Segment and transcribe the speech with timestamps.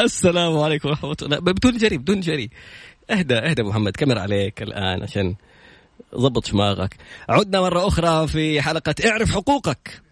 [0.00, 1.38] السلام عليكم ورحمة الله.
[1.38, 2.50] بدون جري بدون جري.
[3.10, 5.34] اهدى اهدى محمد كاميرا عليك الآن عشان
[6.14, 6.96] ضبط شماغك.
[7.28, 10.02] عدنا مرة أخرى في حلقة اعرف حقوقك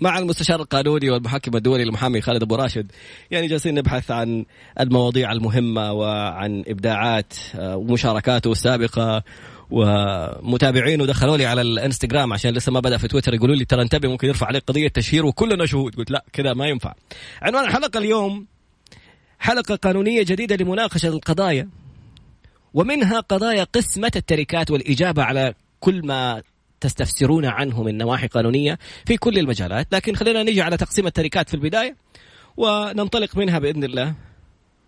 [0.00, 2.92] مع المستشار القانوني والمحكم الدولي المحامي خالد أبو راشد.
[3.30, 4.44] يعني جالسين نبحث عن
[4.80, 9.22] المواضيع المهمة وعن إبداعات آه، ومشاركاته السابقه
[9.70, 14.08] ومتابعينه دخلوا لي على الإنستغرام عشان لسه ما بدأ في تويتر يقولوا لي ترى انتبه
[14.08, 15.94] ممكن يرفع عليك قضية تشهير وكلنا شهود.
[15.94, 16.94] قلت لا كذا ما ينفع.
[17.42, 18.46] عنوان الحلقة اليوم
[19.38, 21.68] حلقة قانونية جديدة لمناقشة القضايا
[22.74, 26.42] ومنها قضايا قسمة التركات والإجابة على كل ما
[26.80, 31.54] تستفسرون عنه من نواحي قانونية في كل المجالات لكن خلينا نجي على تقسيم التركات في
[31.54, 31.96] البداية
[32.56, 34.14] وننطلق منها بإذن الله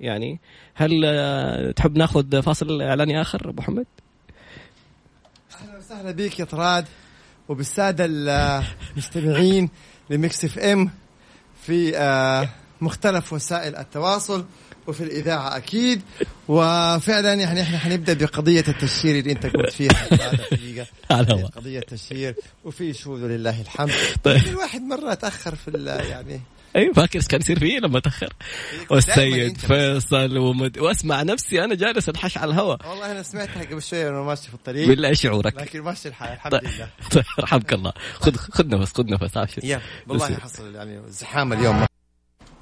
[0.01, 0.41] يعني
[0.75, 3.87] هل تحب ناخذ فاصل إعلاني آخر أبو محمد؟
[5.61, 6.85] أهلا وسهلا بك يا طراد
[7.49, 8.05] وبالسادة
[8.95, 9.71] المستمعين
[10.11, 10.91] ل Mix FM
[11.63, 12.49] في آه،
[12.81, 14.45] مختلف وسائل التواصل
[14.87, 16.03] وفي الإذاعة أكيد.
[16.49, 20.09] وفعلا يعني إحنا حنبدأ بقضية التشهير اللي أنت قلت فيها
[21.11, 22.35] على قضية التشهير
[22.65, 23.93] وفي شهود لله الحمد.
[24.25, 24.47] طيب.
[24.47, 26.41] الواحد مرة تأخر في يعني.
[26.77, 28.33] أي فاكر كان يصير فيه لما تأخر؟
[28.91, 30.79] والسيد فيصل ومد...
[30.79, 32.79] وأسمع نفسي أنا جالس أنحش على الهواء.
[32.89, 34.89] والله أنا سمعتها قبل شوية وأنا ماشي في الطريق.
[34.89, 35.55] بالله شعورك.
[35.57, 36.65] لكن ماشي الحال الحمد طيب.
[36.65, 36.89] لله.
[37.41, 37.93] رحمك الله.
[38.15, 39.37] خذ خذ نفس خذ نفس.
[39.37, 41.87] عاشر يا والله حصل يعني زحام اليوم.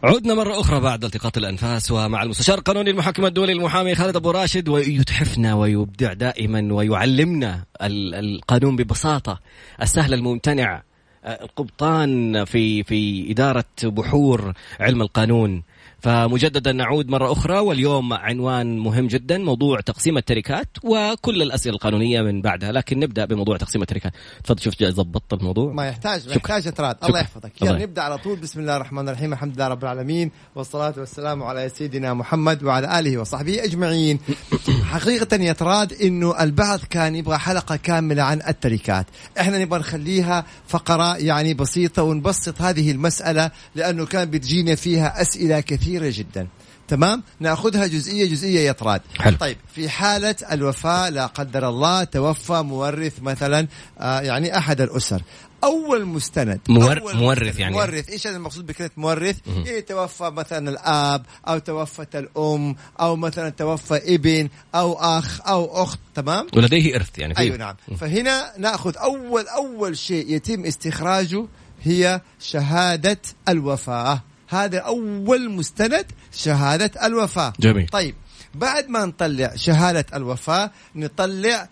[0.06, 4.68] عدنا مرة أخرى بعد التقاط الأنفاس ومع المستشار القانوني المحكم الدولي المحامي خالد أبو راشد
[4.68, 9.40] ويتحفنا ويبدع دائما ويعلمنا القانون ببساطة
[9.82, 10.82] السهل الممتنع.
[11.24, 15.62] القبطان في في إدارة بحور علم القانون.
[16.06, 22.42] فمجددا نعود مرة أخرى واليوم عنوان مهم جدا موضوع تقسيم التركات وكل الأسئلة القانونية من
[22.42, 24.12] بعدها لكن نبدأ بموضوع تقسيم التركات.
[24.44, 25.72] تفضل شوف ضبطت الموضوع.
[25.72, 27.62] ما يحتاج ما يحتاج اعتراض الله يحفظك.
[27.62, 28.38] يلا نبدأ على طول.
[28.38, 29.32] بسم الله الرحمن الرحيم.
[29.32, 34.18] الحمد لله رب العالمين والصلاة والسلام على سيدنا محمد وعلى آله وصحبه أجمعين.
[34.92, 39.06] حقيقة يا تراد إنه البعض كان يبغى حلقة كاملة عن التركات.
[39.40, 45.95] إحنا نبغى نخليها فقرة يعني بسيطة ونبسط هذه المسألة لأنه كان بتجينا فيها أسئلة كثيرة.
[45.96, 46.46] كثيرة جدا.
[46.88, 49.36] تمام؟ نأخذها جزئية جزئية يا طراد حلو.
[49.36, 53.68] طيب في حالة الوفاة لا قدر الله توفى مورث مثلا
[53.98, 55.22] آه يعني أحد الأسر.
[55.64, 57.00] أول مستند مور...
[57.00, 57.74] أول مورث يعني.
[57.74, 58.10] مورث.
[58.10, 59.36] إيش المقصود بكلمة مورث؟
[59.66, 65.98] إيه توفى مثلا الآب أو توفت الأم أو مثلا توفى ابن أو أخ أو أخت.
[66.14, 67.74] تمام؟ ولديه إرث يعني أيوه نعم.
[68.00, 71.46] فهنا نأخذ أول أول شيء يتم استخراجه
[71.82, 73.18] هي شهادة
[73.48, 74.22] الوفاة.
[74.48, 77.52] هذا أول مستند شهادة الوفاة.
[77.60, 77.88] جميل.
[77.88, 78.14] طيب
[78.54, 81.68] بعد ما نطلع شهادة الوفاة نطلع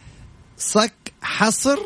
[0.59, 1.79] صك حصر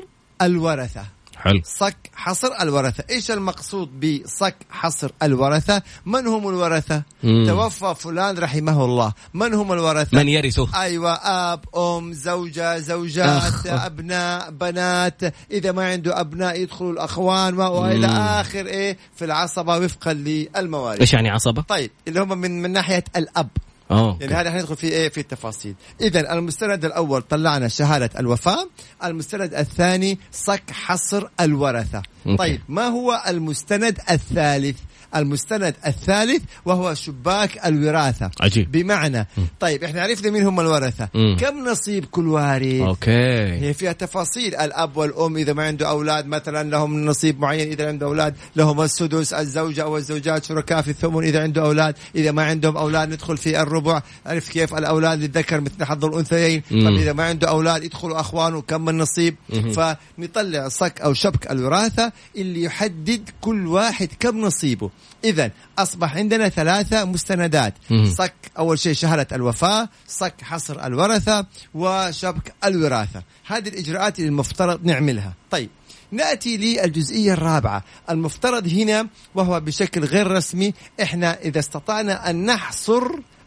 [0.43, 1.05] الورثة.
[1.39, 1.61] حلو.
[1.65, 3.05] صك حصر الورثة.
[3.11, 7.47] إيش المقصود بصك حصر الورثة؟ من هم الورثة؟ مم.
[7.47, 9.13] توفى فلان رحمه الله.
[9.35, 10.69] من هم الورثة؟ من يرثه.
[10.83, 13.67] أيوة أب أم زوجة زوجات أخ.
[13.67, 15.21] أبناء بنات.
[15.51, 21.31] إذا ما عنده أبناء يدخلوا الأخوان وإلى آخر إيه؟ في العصبة وفقا للمواريث إيش يعني
[21.31, 23.49] عصبة؟ طيب اللي هم من, من ناحية الأب.
[23.91, 24.19] أوه.
[24.21, 28.69] يعني هذا حندخل في إيه في التفاصيل اذا المستند الأول طلعنا شهادة الوفاة
[29.05, 32.37] المستند الثاني صك حصر الورثة okay.
[32.37, 34.79] طيب ما هو المستند الثالث
[35.17, 38.31] المستند الثالث وهو شباك الوراثة.
[38.41, 38.73] عجيب.
[38.73, 39.27] بمعنى
[39.61, 41.37] طيب إحنا عرفنا مين هم الورثة مم.
[41.41, 43.11] كم نصيب كل وارث okay.
[43.53, 44.55] هي فيها تفاصيل.
[44.55, 49.33] الأب والأم إذا ما عنده أولاد مثلا لهم نصيب معين إذا عنده أولاد لهم السدس
[49.33, 51.95] الزوجة أو الزوجات شركاء في الثمن إذا عنده أولاد.
[52.15, 54.03] إذا ما عندهم أولاد ندخل في الربع.
[54.27, 56.63] عرف كيف الأولاد للذكر مثل حظ الأنثيين.
[56.71, 59.37] طيب إذا ما عنده أولاد يدخلوا اخوانه كم النصيب.
[59.49, 64.91] فنطلع صك أو شبك الوراثة اللي يحدد كل واحد كم نصيبه.
[65.25, 67.75] إذا أصبح عندنا ثلاثة مستندات.
[68.05, 73.23] صك أول شيء شهادة الوفاة صك حصر الورثة وشبك الوراثة.
[73.47, 75.33] هذه الإجراءات اللي المفترض نعملها.
[75.51, 75.71] طيب
[76.13, 77.85] نأتي للجزئية الرابعة.
[78.11, 83.03] المفترض هنا وهو بشكل غير رسمي إحنا إذا استطعنا أن نحصر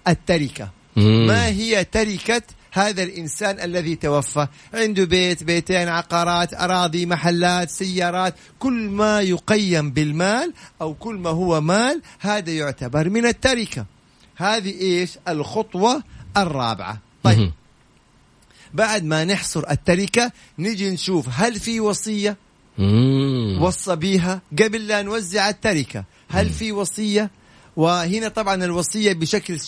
[0.07, 0.70] التركة.
[0.96, 2.41] ما هي تركة
[2.72, 4.47] هذا الإنسان الذي توفى.
[4.73, 8.35] عنده بيت بيتين عقارات أراضي محلات سيارات.
[8.59, 13.85] كل ما يقيم بالمال أو كل ما هو مال هذا يعتبر من التركة.
[14.35, 16.03] هذه إيش؟ الخطوة
[16.38, 17.00] الرابعة.
[17.23, 17.52] طيب.
[18.73, 22.38] بعد ما نحصر التركة نجي نشوف هل في وصية
[23.59, 27.32] وصى بيها قبل لا نوزع التركة؟ هل في وصية؟
[27.76, 29.59] وهنا طبعا الوصية بشكل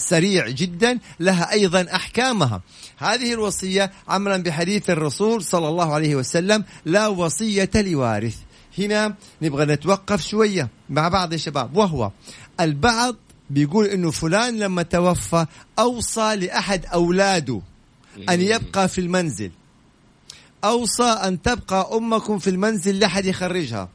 [0.00, 2.62] سريع جدا لها أيضا أحكامها.
[2.98, 8.36] هذه الوصية عملا بحديث الرسول صلى الله عليه وسلم لا وصية لوارث.
[8.78, 11.76] هنا نبغى نتوقف شوية مع بعض يا شباب.
[11.76, 12.10] وهو
[12.60, 13.16] البعض
[13.50, 15.46] بيقول إنه فلان لما توفى
[15.78, 17.60] أوصى لأحد أولاده
[18.28, 19.50] أن يبقى في المنزل.
[20.64, 23.88] أوصى أن تبقى أمكم في المنزل لحد يخرجها.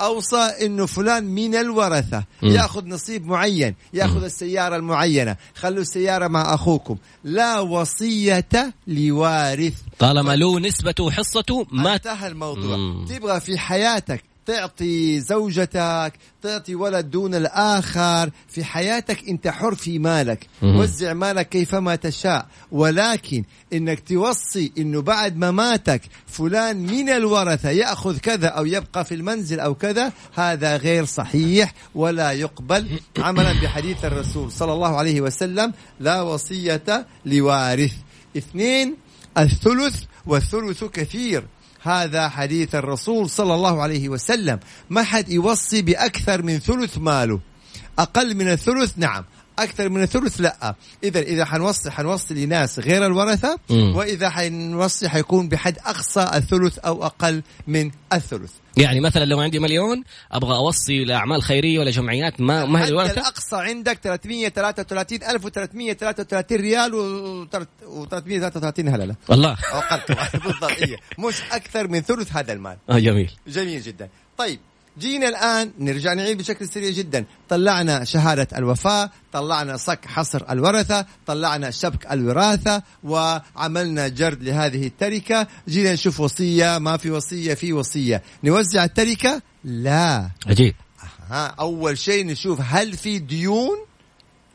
[0.00, 2.24] أوصى انه فلان من الورثة.
[2.42, 5.36] يأخذ نصيب معين يأخذ السيارة المعينة.
[5.54, 6.96] خلوا السيارة مع أخوكم.
[7.24, 8.48] لا وصية
[8.86, 9.74] لوارث.
[9.98, 12.76] طالما له نسبته وحصته ما انتهى الموضوع.
[13.08, 16.12] تبغى في حياتك تعطي زوجتك
[16.42, 20.46] تعطي ولد دون الآخر في حياتك أنت حر في مالك.
[20.62, 22.46] وزع مالك كيفما تشاء.
[22.72, 29.60] ولكن إنك توصي إنه بعد مماتك فلان من الورثة يأخذ كذا أو يبقى في المنزل
[29.60, 36.22] أو كذا هذا غير صحيح ولا يقبل عملا بحديث الرسول صلى الله عليه وسلم لا
[36.22, 37.92] وصية لوارث.
[38.36, 38.96] اثنين
[39.38, 41.44] الثلث والثلث كثير.
[41.86, 44.60] هذا حديث الرسول صلى الله عليه وسلم.
[44.90, 47.40] ما حد يوصي بأكثر من ثلث ماله.
[47.98, 49.24] أقل من الثلث؟ نعم.
[49.58, 50.74] أكثر من الثلث لا.
[51.04, 53.96] إذا إذا حنوصي حنوصي لناس غير الورثة مم.
[53.96, 58.50] وإذا حنوصي حيكون بحد أقصى الثلث أو أقل من الثلث.
[58.76, 63.12] يعني مثلا لو عندي مليون أبغى أوصي لاعمال خيرية ولا جمعيات ما ما هي الورثة؟
[63.20, 70.70] الأقصى عندك 333333 ريال و333 هللة والله أو أقل كمان بالضبط.
[70.82, 70.96] إيه.
[71.18, 72.76] مش أكثر من ثلث هذا المال.
[72.90, 73.30] آه جميل.
[73.48, 74.08] جميل جدا.
[74.38, 74.60] طيب.
[74.98, 77.24] جينا الآن نرجع نعيد بشكل سريع جدا.
[77.48, 85.46] طلعنا شهادة الوفاة طلعنا صك حصر الورثة طلعنا شبك الوراثة وعملنا جرد لهذه التركة.
[85.68, 88.22] جينا نشوف وصية ما في وصية في وصية.
[88.44, 90.30] نوزع التركة؟ لا.
[90.46, 90.74] عجيب
[91.30, 93.78] ها أول شيء نشوف هل في ديون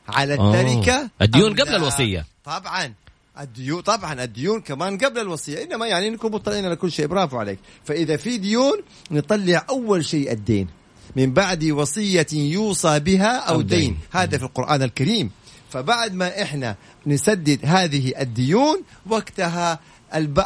[0.08, 0.34] على.
[0.34, 2.26] التركة الديون قبل؟ الوصية.
[2.44, 2.94] طبعا.
[3.40, 7.08] الديون طبعا الديون كمان قبل الوصية إنما يعني نكون مطلعين على كل شيء.
[7.08, 7.60] برافو عليك.
[7.86, 8.74] فإذا في ديون
[9.12, 10.68] نطلع أول شيء الدين.
[11.16, 13.80] من بعد وصية يوصى بها أو, أو دين.
[13.80, 13.98] دين.
[14.12, 15.32] هذا في القرآن الكريم.
[15.70, 16.76] فبعد ما إحنا
[17.08, 19.80] نسدد هذه الديون وقتها
[20.16, 20.40] الب-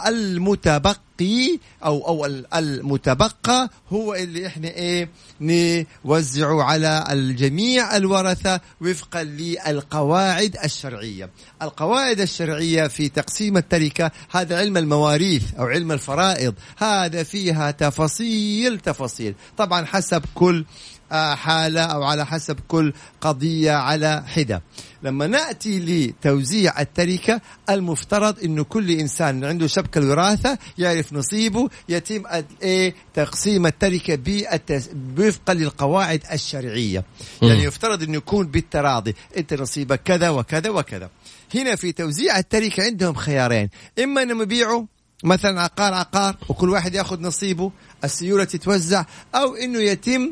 [1.22, 5.10] المتبقي أو أو ال- المتبقى هو اللي إحنا إيه
[5.42, 11.30] نوزعه على الجميع الورثة وفقا للقواعد الشرعية.
[11.62, 19.36] القواعد الشرعية في تقسيم التركة هذا علم المواريث أو علم الفرائض، هذا فيها تفاصيل تفاصيل،
[19.58, 20.66] طبعا حسب كل
[21.12, 24.62] آه، حالة أو على حسب كل قضية على حدة
[25.04, 32.24] لما نأتي لتوزيع التركة المفترض أنه كل إنسان عنده شبكة الوراثة يعرف نصيبه يتم
[32.62, 37.04] إيه تقسيم التركة بالتس- وفقا للقواعد الشرعية.
[37.42, 39.16] يعني يفترض أنه يكون بالتراضي.
[39.38, 41.10] أنت نصيبك كذا وكذا وكذا.
[41.56, 43.69] هنا في توزيع التركة عندهم خيارين.
[44.04, 44.86] إما أنهم يبيعوا
[45.24, 47.72] مثلا عقار عقار وكل واحد يأخذ نصيبه
[48.04, 49.06] السيولة تتوزع
[49.36, 50.31] أو أنه يتم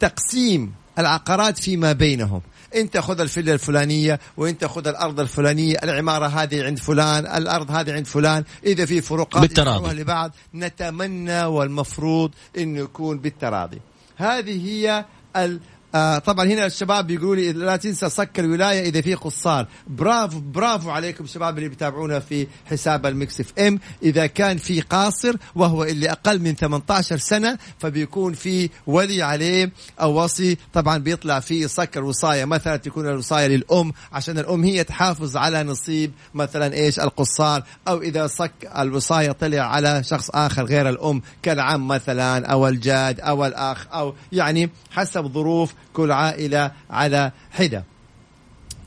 [0.00, 2.40] تقسيم العقارات فيما بينهم.
[2.76, 8.06] انت خذ الفيلا الفلانية وانت خذ الأرض الفلانية العمارة هذه عند فلان الأرض هذه عند
[8.06, 9.94] فلان إذا في فروقات بالتراضي.
[9.94, 13.80] لبعض نتمنى والمفروض انه يكون بالتراضي
[14.16, 15.04] هذه هي
[15.36, 15.60] ال
[15.94, 19.66] آه طبعا هنا الشباب بيقولوا لي لا تنسى صك الولاية إذا في قصار.
[19.86, 23.78] برافو برافو عليكم شباب اللي بيتابعونا في حساب ال Mix FM.
[24.02, 30.22] إذا كان في قاصر وهو اللي أقل من 18 سنة فبيكون في ولي عليه أو
[30.22, 30.58] وصي.
[30.72, 36.12] طبعا بيطلع في صك الوصاية مثلا تكون الوصاية للأم عشان الأم هي تحافظ على نصيب
[36.34, 37.62] مثلا إيش؟ القصار.
[37.88, 43.46] أو إذا صك الوصاية طلع على شخص آخر غير الأم كالعم مثلا أو الجاد أو
[43.46, 47.84] الأخ أو يعني حسب ظروف كل عائلة على حدة.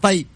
[0.02, 0.28] طيب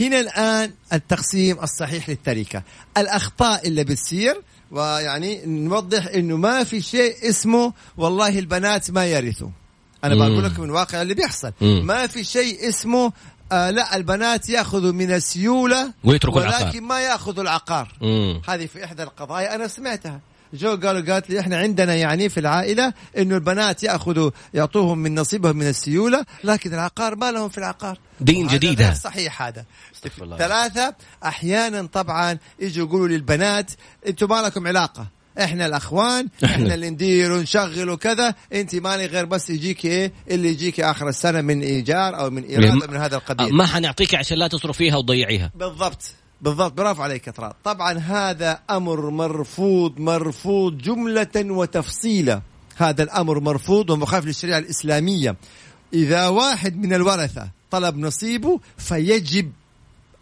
[0.00, 2.62] هنا الآن التقسيم الصحيح للتركة،
[2.96, 9.48] الأخطاء اللي بتصير ويعني نوضح إنه ما في شيء اسمه والله البنات ما يرثوا.
[10.04, 10.14] أنا.
[10.14, 11.86] بقول لكم من واقع اللي بيحصل، مم.
[11.86, 13.12] ما في شيء اسمه
[13.52, 16.80] آه لا البنات يأخذوا من السيولة ويتركوا ولكن العقار.
[16.80, 17.92] ما يأخذوا العقار.
[18.00, 18.42] مم.
[18.48, 20.20] هذه في إحدى القضايا أنا سمعتها
[20.54, 25.56] جو قالوا قالت لي إحنا عندنا يعني في العائلة إنه البنات يأخذوا يعطوهم من نصيبهم
[25.56, 27.98] من السيولة لكن العقار ما لهم في العقار.
[28.20, 28.92] دين جديد.
[28.92, 29.64] صحيح هذا.
[30.38, 33.70] ثلاثة أحيانا طبعا يجوا يقولوا للبنات
[34.06, 35.06] أنتم ما لكم علاقة.
[35.40, 36.74] إحنا الأخوان إحنا.
[36.74, 38.34] اللي ندير ونشغل وكذا.
[38.52, 42.90] أنت مالي غير بس يجيك إيه؟ اللي يجيك آخر السنة من إيجار أو من إيراد
[42.90, 43.54] من هذا القبيل.
[43.54, 45.52] ما حنعطيك عشان لا تصرف فيها وتضيعيها.
[45.54, 46.12] بالضبط.
[46.40, 52.40] بالضبط برافو عليك ترى طبعا هذا أمر مرفوض مرفوض جملة وتفصيلا.
[52.76, 55.36] هذا الأمر مرفوض ومخالف للشريعة الإسلامية.
[55.92, 59.52] إذا واحد من الورثة طلب نصيبه فيجب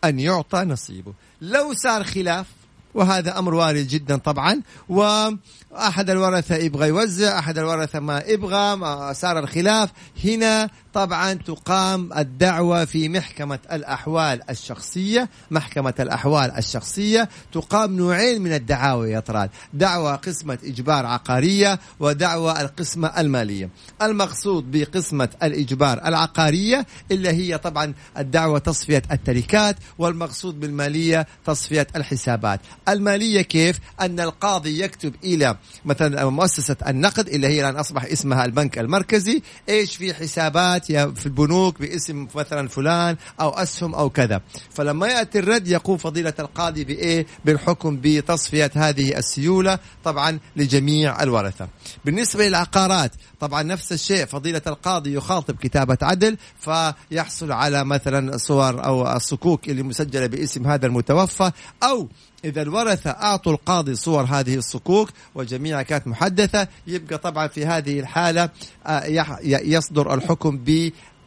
[0.04, 1.12] أن يعطى نصيبه.
[1.40, 2.46] لو صار خلاف
[2.94, 9.38] وهذا أمر وارد جدا طبعا وأحد الورثة يبغى يوزع أحد الورثة ما يبغى ما صار
[9.38, 9.90] الخلاف
[10.24, 19.10] هنا طبعا تقام الدعوة في محكمة الأحوال الشخصية محكمة الأحوال الشخصية تقام نوعين من الدعاوى
[19.10, 19.50] يا طراد.
[19.72, 23.70] دعوة قسمة إجبار عقارية ودعوة القسمة المالية.
[24.02, 32.60] المقصود بقسمة الإجبار العقارية اللي هي طبعا الدعوة تصفية التركات والمقصود بالمالية تصفية الحسابات.
[32.88, 38.78] المالية كيف؟ أن القاضي يكتب إلى مثلا مؤسسة النقد اللي هي الآن أصبح اسمها البنك
[38.78, 44.40] المركزي إيش في حسابات؟ في البنوك باسم مثلا فلان أو أسهم أو كذا.
[44.70, 51.68] فلما يأتي الرد يقوم فضيلة القاضي بإيه؟ بالحكم بتصفية هذه السيولة طبعا لجميع الورثة.
[52.04, 53.10] بالنسبة للعقارات
[53.44, 54.24] طبعا نفس الشيء.
[54.26, 60.86] فضيلة القاضي يخاطب كتابة عدل فيحصل على مثلا صور أو الصكوك اللي مسجلة باسم هذا
[60.86, 61.50] المتوفى
[61.82, 62.08] أو
[62.44, 68.50] إذا الورثة أعطوا القاضي صور هذه الصكوك وجميعها كانت محدثة يبقى طبعا في هذه الحالة
[68.86, 69.04] آه،
[69.44, 70.64] يصدر الحكم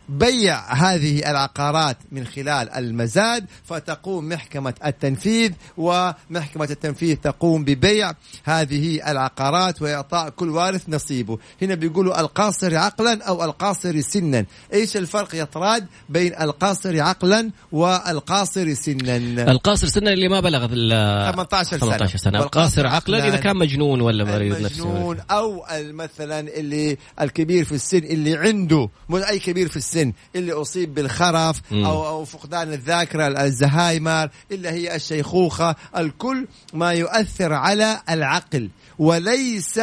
[0.10, 9.82] بيع هذه العقارات من خلال المزاد فتقوم محكمة التنفيذ ومحكمة التنفيذ تقوم ببيع هذه العقارات
[9.82, 11.38] وإعطاء كل وارث نصيبه.
[11.62, 14.46] هنا بيقولوا القاصر عقلا أو القاصر سنا.
[14.74, 19.18] إيش الفرق يا طراد بين القاصر عقلا والقاصر سنا؟
[19.52, 21.80] القاصر سنا اللي ما بلغ 18 سنة.
[21.80, 22.40] 18 سنة.
[22.40, 27.98] القاصر عقلا إذا كان مجنون ولا مريض نفسي مجنون أو مثلا اللي الكبير في السن
[27.98, 29.97] اللي عنده مو أي كبير في السن.
[29.98, 35.76] السن اللي أصيب بالخرف أو, أو فقدان الذاكرة الزهايمر اللي هي الشيخوخة.
[35.98, 39.80] الكل ما يؤثر على العقل وليس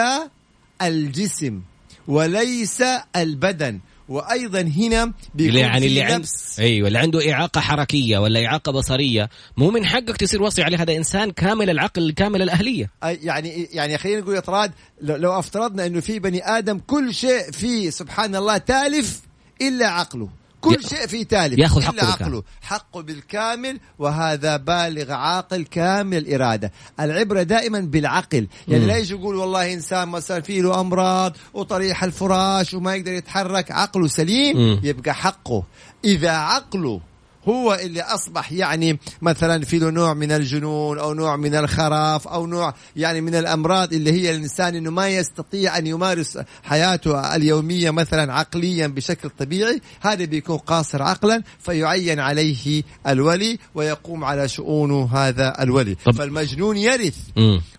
[0.82, 1.60] الجسم
[2.08, 2.82] وليس
[3.16, 3.80] البدن.
[4.08, 6.28] وأيضا هنا بيكون يعني اللي عنده
[6.58, 10.82] أيوه اللي عنده إعاقة حركية ولا إعاقة بصرية مو من حقك تصير وصي عليه.
[10.82, 12.90] هذا إنسان كامل العقل كامل الأهلية.
[13.02, 17.90] يعني يعني خلينا نقول يا طراد لو أفترضنا إنه في بني آدم كل شيء فيه
[17.90, 19.20] سبحان الله تالف
[19.62, 20.28] إلا عقله.
[20.60, 26.72] كل شيء فيه تالف ياخذ حقه إلا عقله حقه بالكامل وهذا بالغ عاقل كامل الإرادة
[27.00, 28.46] العبرة دائما بالعقل.
[28.68, 33.70] يعني لا يجي يقول والله إنسان مثلا فيه له أمراض وطريح الفراش وما يقدر يتحرك.
[33.70, 34.80] عقله سليم مم.
[34.82, 35.62] يبقى حقه.
[36.04, 37.00] إذا عقله
[37.48, 42.46] هو اللي أصبح يعني مثلا في له نوع من الجنون أو نوع من الخراف أو
[42.46, 48.32] نوع يعني من الأمراض اللي هي الإنسان إنه ما يستطيع أن يمارس حياته اليومية مثلا
[48.32, 55.94] عقليا بشكل طبيعي هذا بيكون قاصر عقلا فيعين عليه الولي ويقوم على شؤونه هذا الولي.
[56.04, 57.16] طب فالمجنون يرث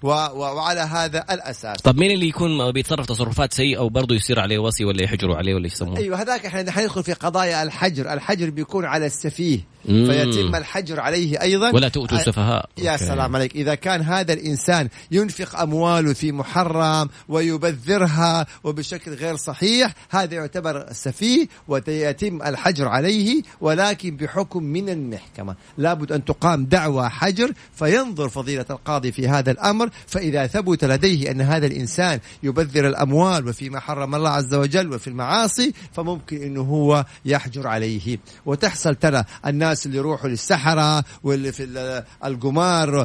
[0.04, 1.78] و و وعلى هذا الأساس.
[1.82, 5.68] طب مين اللي يكون بيتصرف تصرفات سيئة وبرضه يصير عليه وصي ولا يحجروا عليه ولا
[5.68, 8.14] يسموه؟ أيوه هذاك إحنا حندخل في قضايا الحجر.
[8.14, 9.55] الحجر بيكون على السفيه.
[9.56, 11.72] فيه فيتم الحجر عليه أيضا.
[11.72, 12.70] ولا تؤتوا السفهاء.
[12.78, 13.06] يا أوكي.
[13.06, 13.56] سلام عليك.
[13.56, 21.48] إذا كان هذا الإنسان ينفق أمواله في محرم ويبذرها وبشكل غير صحيح هذا يعتبر سفيه
[21.68, 25.56] ويتم الحجر عليه ولكن بحكم من المحكمة.
[25.78, 29.90] لابد أن تقام دعوى حجر فينظر فضيلة القاضي في هذا الأمر.
[30.08, 35.74] فإذا ثبت لديه أن هذا الإنسان يبذر الأموال وفيما حرم الله عز وجل وفي المعاصي
[35.94, 38.18] فممكن أنه هو يحجر عليه.
[38.46, 42.96] وتحصل ترى الناس اللي يروحوا للسحرة واللي في القمار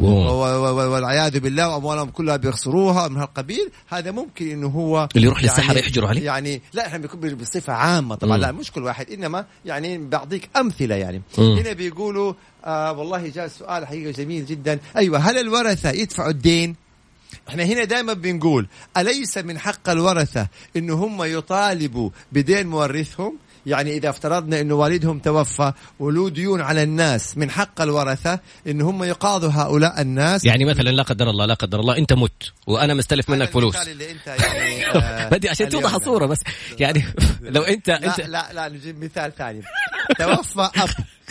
[0.91, 5.79] والعياذ بالله وأموالهم كلها بيخسروها من هالقبيل هذا ممكن إنه هو اللي يروح يعني للسحرة
[5.79, 8.37] يحجروا عليه يعني لا إحنا بيكون بصفة عامة طبعا.
[8.39, 11.59] لا مش كل واحد إنما يعني بعطيك أمثلة يعني مم.
[11.59, 12.33] هنا بيقولوا
[12.65, 16.77] آه والله جاء سؤال حقيقة جميل جدا أيوه هل الورثة يدفعوا الدين؟
[17.49, 23.37] إحنا هنا دائما بنقول أليس من حق الورثة ان هم يطالبوا بدين مورثهم
[23.67, 29.05] يعني إذا افترضنا أنه والدهم توفى وله ديون على الناس من حق الورثة أن هم
[29.05, 30.45] يقاضوا هؤلاء الناس.
[30.45, 33.77] يعني مثلا لا قدر الله لا قدر الله أنت مت وأنا مستلف منك فلوس.
[33.77, 36.39] اللي يعني آه بدي عشان توضح الصورة بس.
[36.79, 37.05] يعني
[37.43, 39.63] لو أنت لا أنت لا لا نجيب مثال ثاني.
[40.19, 40.89] توفى أب.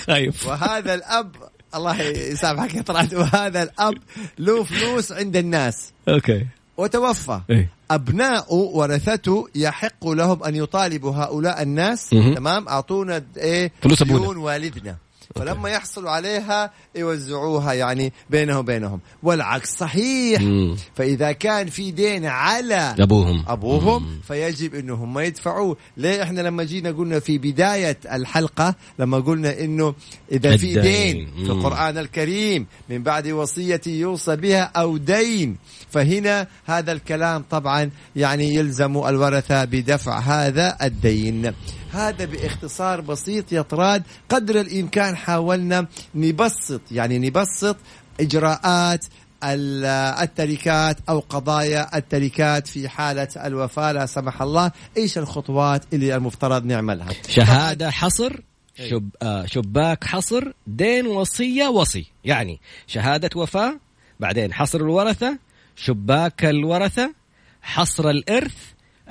[0.07, 1.35] خايف وهذا الأب
[1.75, 3.97] الله يسامحك يا طلعت وهذا الأب
[4.39, 5.93] له فلوس عند الناس.
[6.09, 6.45] okay.
[6.79, 7.41] وتوفى.
[7.49, 14.39] إيه؟ أبناء ورثته يحق لهم أن يطالبوا هؤلاء الناس تمام؟ أعطونا إيه؟ فلوس أبونا.
[14.39, 14.95] والدنا.
[15.35, 18.99] فلما يحصلوا عليها يوزعوها يعني بينهم وبينهم.
[19.23, 20.41] والعكس صحيح.
[20.41, 20.75] مم.
[20.95, 23.43] فإذا كان في دين على أبوهم.
[23.47, 24.19] أبوهم مم.
[24.27, 25.77] فيجب أنهم ما يدفعوه.
[25.97, 29.93] ليه؟ إحنا لما جينا قلنا في بداية الحلقة لما قلنا أنه
[30.31, 35.57] إذا في دين في القرآن الكريم من بعد وصية يوصى بها أو دين
[35.91, 41.53] فهنا هذا الكلام طبعا يعني يلزم الورثة بدفع هذا الدين.
[41.93, 47.77] هذا باختصار بسيط يا طراد قدر الإمكان حاولنا نبسط يعني نبسط
[48.19, 49.05] إجراءات
[49.43, 54.71] التركات أو قضايا التركات في حالة الوفاة لا سمح الله.
[54.97, 58.41] إيش الخطوات اللي المفترض نعملها؟ شهادة حصر
[58.89, 62.05] شب آه شباك حصر دين وصية وصي.
[62.25, 63.79] يعني شهادة وفاة
[64.19, 65.37] بعدين حصر الورثة
[65.79, 67.13] شباك الورثة
[67.61, 68.55] حصر الإرث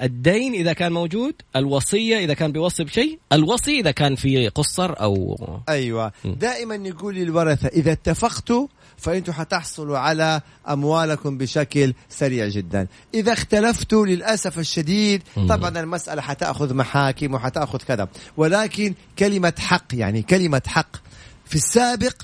[0.02, 5.38] الدين إذا كان موجود الوصية إذا كان بيوصي بشيء الوصي إذا كان في قصر أو
[5.68, 6.12] أيوة.
[6.25, 12.87] دائما يقول للورثة إذا اتفقتوا فأنتم حتحصلوا على أموالكم بشكل سريع جدا.
[13.14, 18.08] إذا اختلفتوا للأسف الشديد طبعا المسألة حتأخذ محاكم وحتأخذ كذا.
[18.37, 20.96] ولكن كلمة حق يعني كلمة حق
[21.44, 22.22] في السابق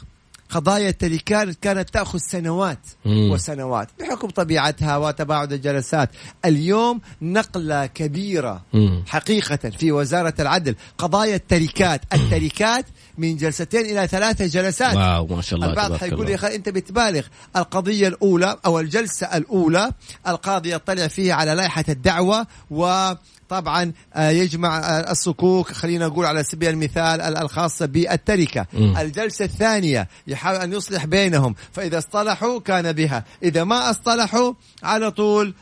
[0.51, 3.31] قضايا التركات كانت تأخذ سنوات مم.
[3.31, 3.89] وسنوات.
[4.01, 6.11] بحكم طبيعتها وتباعد الجلسات
[6.45, 9.03] اليوم نقلة كبيرة مم.
[9.07, 10.75] حقيقة في وزارة العدل.
[10.99, 12.87] قضايا التركات التركات
[13.19, 14.97] من جلستين إلى ثلاثة جلسات.
[14.97, 17.27] واو ما شاء الله البعض حيقول يا أخي أنت بتبالغ.
[17.57, 19.93] القضية الأولى أو الجلسة الأولى
[20.29, 23.13] القاضي يطلع فيها على لائحة الدعوة و
[23.55, 28.97] طبعا آه، يجمع آه، الصكوك خلينا نقول على سبيل المثال الخاصة بالتركة م.
[28.97, 35.55] الجلسة الثانية يحاول أن يصلح بينهم فإذا اصطلحوا كان بها إذا ما اصطلحوا على طول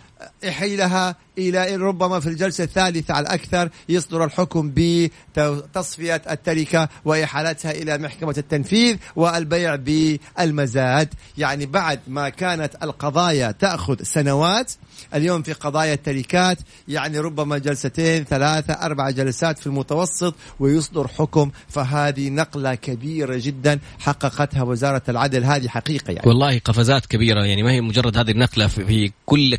[0.43, 8.35] يحيلها إلى ربما في الجلسة الثالثة على الأكثر يصدر الحكم بتصفية التركة وإحالتها إلى محكمة
[8.39, 11.09] التنفيذ والبيع بالمزاد،
[11.39, 14.73] يعني بعد ما كانت القضايا تأخذ سنوات
[15.15, 16.59] اليوم في قضايا التركات
[16.89, 21.51] يعني ربما جلستين ثلاثة أربع جلسات في المتوسط ويصدر حكم.
[21.69, 25.45] فهذه نقلة كبيرة جدا حققتها وزارة العدل.
[25.45, 26.29] هذه حقيقة يعني.
[26.29, 27.45] والله قفزات كبيرة.
[27.45, 29.59] يعني ما هي مجرد هذه النقلة في كل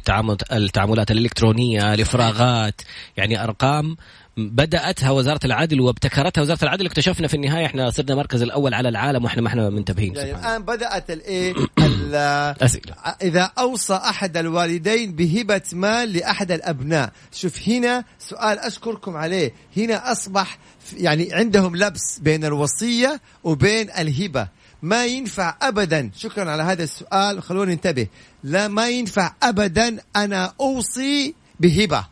[0.51, 2.82] التعاملات الإلكترونية الإفراغات
[3.17, 3.96] يعني أرقام
[4.38, 6.86] بدأتها وزارة العدل وابتكرتها وزارة العدل.
[6.86, 10.15] اكتشفنا في النهاية إحنا صرنا المركز الأول على العالم وإحنا ما إحنا منتبهين.
[10.15, 11.53] يعني الآن بدأت الايه
[13.24, 17.12] إذا أوصى أحد الوالدين بهبة مال لأحد الأبناء.
[17.32, 19.53] شوف هنا سؤال أشكركم عليه.
[19.77, 20.58] هنا أصبح
[20.98, 24.48] يعني عندهم لبس بين الوصية وبين الهبة.
[24.82, 26.12] ما ينفع ابدا.
[26.17, 27.43] شكرا على هذا السؤال.
[27.43, 28.08] خلونا ننتبه.
[28.43, 32.06] لا ما ينفع ابدا أنا أوصي بهبه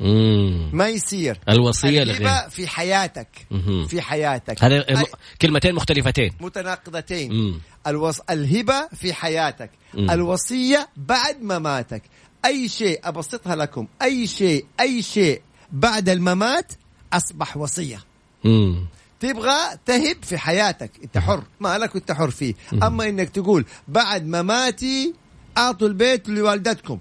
[0.00, 0.70] مم.
[0.72, 1.38] ما يصير.
[1.48, 3.46] الوصية لغير في حياتك.
[3.50, 3.86] مم.
[3.86, 4.64] في حياتك.
[4.64, 5.04] هذه أي...
[5.42, 6.32] كلمتين مختلفتين.
[6.40, 7.32] متناقضتين.
[7.32, 7.60] مم.
[7.86, 8.20] الوص...
[8.30, 9.70] الهبة في حياتك.
[9.94, 10.10] مم.
[10.10, 12.02] الوصية بعد مماتك.
[12.44, 13.86] أي شيء أبسطها لكم.
[14.02, 16.72] أي شيء أي شيء بعد الممات
[17.12, 18.04] أصبح وصية.
[18.44, 18.86] مم.
[19.20, 20.90] تبغى تهب في حياتك.
[21.04, 21.42] أنت حر.
[21.60, 22.54] ما لك أنت حر فيه.
[22.82, 25.14] أما إنك تقول بعد مماتي
[25.58, 26.98] أعطوا البيت لوالدتكم.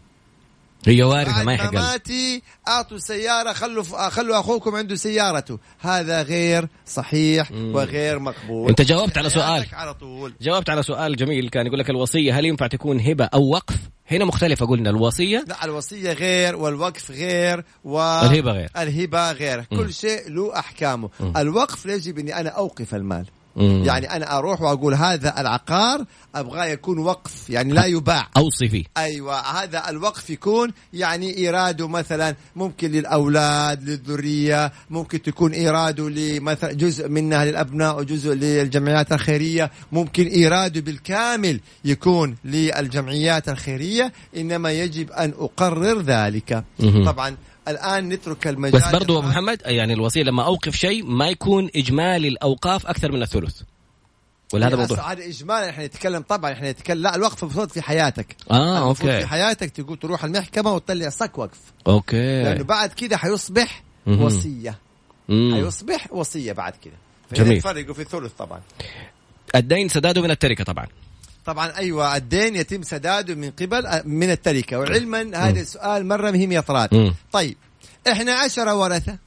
[0.88, 5.60] هي وارثه ما يحق ماتي أعطوا سيارة خلوا خلوا أخوكم عنده سيارته.
[5.80, 7.76] هذا غير صحيح مم.
[7.76, 8.70] وغير مقبول.
[8.70, 9.66] أنت جاوبت على سؤال.
[9.74, 10.34] على طول.
[10.42, 13.76] جاوبت على سؤال جميل كان يقول لك الوصية هل ينفع تكون هبة أو وقف؟
[14.12, 18.70] هنا مختلفة قلنا الوصية لا الوصية غير والوقف غير والهبة غير.
[18.78, 19.64] الهبة غير.
[19.64, 19.92] كل م.
[19.92, 21.10] شيء له أحكامه.
[21.20, 21.38] م.
[21.38, 23.26] الوقف يجب أني أنا أوقف المال.
[23.58, 23.84] مم.
[23.86, 29.40] يعني أنا أروح وأقول هذا العقار ابغاه يكون وقف يعني لا يباع أوصي فيه أيوه
[29.40, 37.46] هذا الوقف يكون يعني إيراده مثلا ممكن للأولاد للذرية ممكن تكون إيراده لمثلا جزء منها
[37.46, 46.64] للأبناء وجزء للجمعيات الخيرية ممكن إيراده بالكامل يكون للجمعيات الخيرية إنما يجب أن أقرر ذلك
[46.80, 47.06] مم.
[47.06, 51.70] طبعا الآن نترك المجال بس برضو ابو محمد يعني الوصيه لما أوقف شيء ما يكون
[51.76, 53.62] إجمالي الأوقاف أكثر من الثلث.
[54.54, 58.36] ولا هذا موضوع؟ هذا اجمالا إحنا نتكلم طبعا إحنا نتكلم لا الوقف المفروض في حياتك.
[58.52, 59.20] آه okay.
[59.20, 61.60] في حياتك تقول تروح المحكمة وتطلع صك وقف.
[61.88, 62.44] okay.
[62.44, 64.22] لأنه بعد كده حيصبح مم.
[64.22, 64.80] وصية.
[65.30, 65.56] مم.
[65.56, 66.94] حيصبح وصية بعد كده.
[67.34, 67.58] جميل.
[67.58, 68.62] يفرقوا في الثلث طبعا.
[69.56, 70.88] الدين سداده من التركة طبعا.
[71.48, 74.80] طبعا أيوه الدين يتم سداده من قبل من التركة.
[74.80, 77.58] وعلما هذا السؤال مرة مهم يا طراد طيب
[78.12, 79.18] إحنا عشرة ورثة.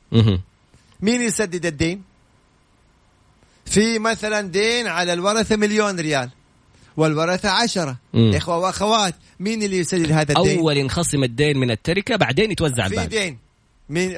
[1.00, 2.02] مين يسدد الدين؟
[3.66, 6.30] في مثلا دين على الورثة مليون ريال.
[6.96, 7.96] والورثة عشرة.
[8.14, 8.34] مم.
[8.34, 13.02] إخوة وأخوات مين اللي يسدد هذا الدين؟ أول ينخصم الدين من التركة بعدين يتوزع الباقي
[13.02, 13.38] في دين.
[13.88, 14.16] من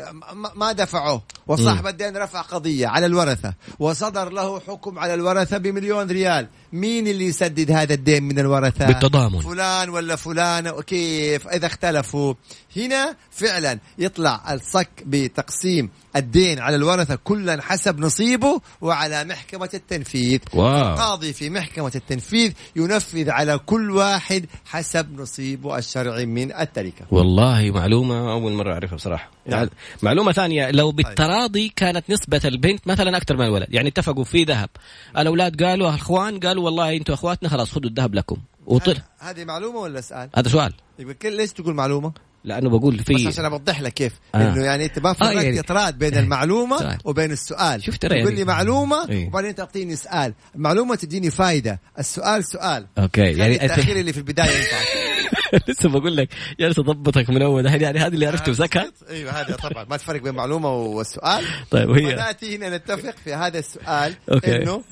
[0.56, 1.22] ما دفعوه.
[1.46, 6.48] وصاحب الدين رفع قضية على الورثة وصدر له حكم على الورثة بمليون ريال.
[6.72, 9.40] مين اللي يسدد هذا الدين من الورثة؟ بالتضامن.
[9.40, 12.34] فلان ولا فلان وكيف إذا اختلفوا.
[12.76, 20.40] هنا فعلا يطلع الصك بتقسيم الدين على الورثة كلا حسب نصيبه وعلى محكمة التنفيذ.
[20.54, 20.92] واو.
[20.92, 27.06] القاضي في محكمة التنفيذ ينفذ على كل واحد حسب نصيبه الشرعي من التركة.
[27.10, 29.30] والله معلومة أول مرة أعرفها بصراحة.
[29.46, 29.68] نعم.
[30.02, 30.92] معلومة ثانية لو
[31.32, 33.66] بالتراضي كانت نسبة البنت مثلا أكثر من الولد.
[33.70, 34.70] يعني اتفقوا في ذهب.
[35.18, 38.36] الأولاد قالوا الأخوان قالوا والله أنتم أخواتنا خلاص خذوا الذهب لكم.
[38.66, 40.72] وطل هذه معلومة ولا سؤال؟ هذا سؤال.
[40.98, 42.12] يبقى ليش تقول معلومة؟
[42.44, 44.12] لأنه بقول بس في عشان أوضح لك كيف.
[44.34, 44.38] آه.
[44.52, 46.20] إنه يعني أنت ما فرقت يعني- اطراد بين إيه.
[46.20, 46.98] المعلومة سؤال.
[47.04, 47.82] وبين السؤال.
[47.82, 49.26] شوف ترى تقول لي يعني- معلومة إيه.
[49.26, 50.34] وبعدين تعطيني سؤال.
[50.54, 51.80] المعلومة تديني فايدة.
[51.98, 52.86] السؤال سؤال.
[52.98, 54.76] okay يعني التأخير اللي في البداية ينفع.
[55.68, 56.28] لسه بقول لك.
[56.60, 57.66] جالس أضبطك من أول.
[57.66, 59.84] يعني هذه اللي عرفته سكت إيوه هذا طبعا.
[59.84, 61.44] ما تفرق بين معلومة والسؤال.
[61.70, 64.56] طيب وهي ونأتي هنا نتفق في هذا السؤال okay.
[64.56, 64.84] إنه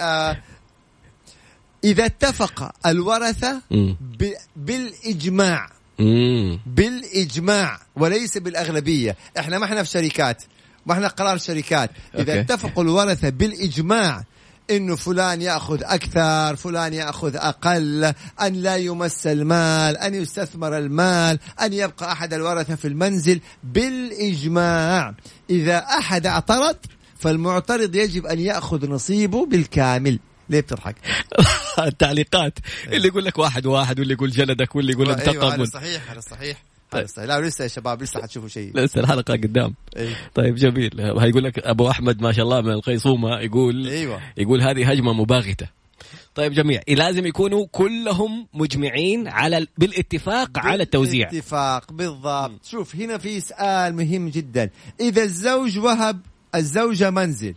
[0.00, 0.36] آه
[1.84, 3.62] إذا اتفق الورثة.
[4.00, 6.60] ب- بالإجماع مم.
[6.66, 10.42] بالإجماع وليس بالأغلبية إحنا ما إحنا في شركات
[10.86, 12.40] ما إحنا قرار شركات إذا okay.
[12.40, 14.24] اتفقوا الورثة بالإجماع
[14.70, 18.04] إنه فلان يأخذ أكثر فلان يأخذ أقل
[18.42, 25.14] أن لا يمس المال أن يستثمر المال أن يبقى أحد الورثة في المنزل بالإجماع
[25.50, 26.76] إذا أحد اعترض
[27.18, 30.18] فالمعترض يجب أن يأخذ نصيبه بالكامل
[30.50, 30.96] ليه بتضحك؟
[31.78, 32.58] التعليقات.
[32.92, 36.62] اللي يقول لك واحد واحد واللي يقول جلدك واللي يقول أيوه انتقم صحيح هذا صحيح
[36.90, 37.00] طيب.
[37.02, 37.28] هذا صحيح.
[37.28, 38.72] لا لسه يا شباب لسه حتشوفوا شيء.
[38.76, 39.74] لسه الحلقة قدام.
[39.96, 40.16] أيوه.
[40.34, 41.00] طيب جميل.
[41.00, 44.20] هيقول لك أبو أحمد ما شاء الله من القيصومة يقول أيوه.
[44.36, 45.66] يقول هذه هجمة مباغتة.
[46.34, 46.80] طيب جميع.
[46.88, 51.28] لازم يكونوا كلهم مجمعين على ال- بالاتفاق على التوزيع.
[51.28, 52.64] اتفاق بالضبط.
[52.64, 54.70] شوف هنا في سؤال مهم جدا.
[55.00, 56.20] إذا الزوج وهب
[56.54, 57.54] الزوجة منزل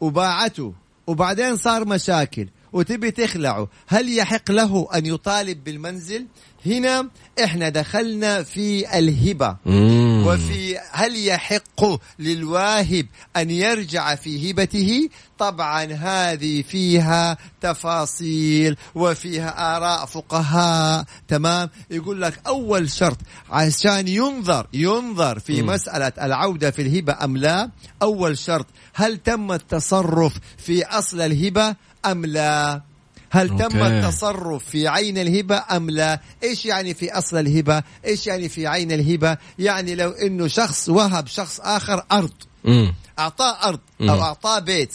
[0.00, 0.74] وباعته
[1.06, 3.68] وبعدين صار مشاكل وتبي تخلعه.
[3.86, 6.26] هل يحق له أن يطالب بالمنزل؟
[6.66, 7.08] هنا
[7.44, 9.56] إحنا دخلنا في الهبة.
[9.66, 10.11] مم.
[10.26, 11.84] وفي هل يحق
[12.18, 13.06] للواهب
[13.36, 15.08] أن يرجع في هبته؟
[15.38, 21.04] طبعا هذه فيها تفاصيل وفيها آراء فقهاء.
[21.28, 23.18] تمام؟ يقول لك أول شرط
[23.50, 25.68] عشان ينظر ينظر في مم.
[25.68, 27.70] مسألة العودة في الهبة أم لا.
[28.02, 32.91] أول شرط هل تم التصرف في أصل الهبة أم لا؟
[33.34, 33.86] هل تم أوكي.
[33.86, 38.92] التصرف في عين الهبة أم لا إيش يعني في أصل الهبة إيش يعني في عين
[38.92, 42.32] الهبة يعني لو إنه شخص وهب شخص آخر أرض
[42.64, 42.94] مم.
[43.18, 44.10] أعطاه أرض مم.
[44.10, 44.94] أو أعطاه بيت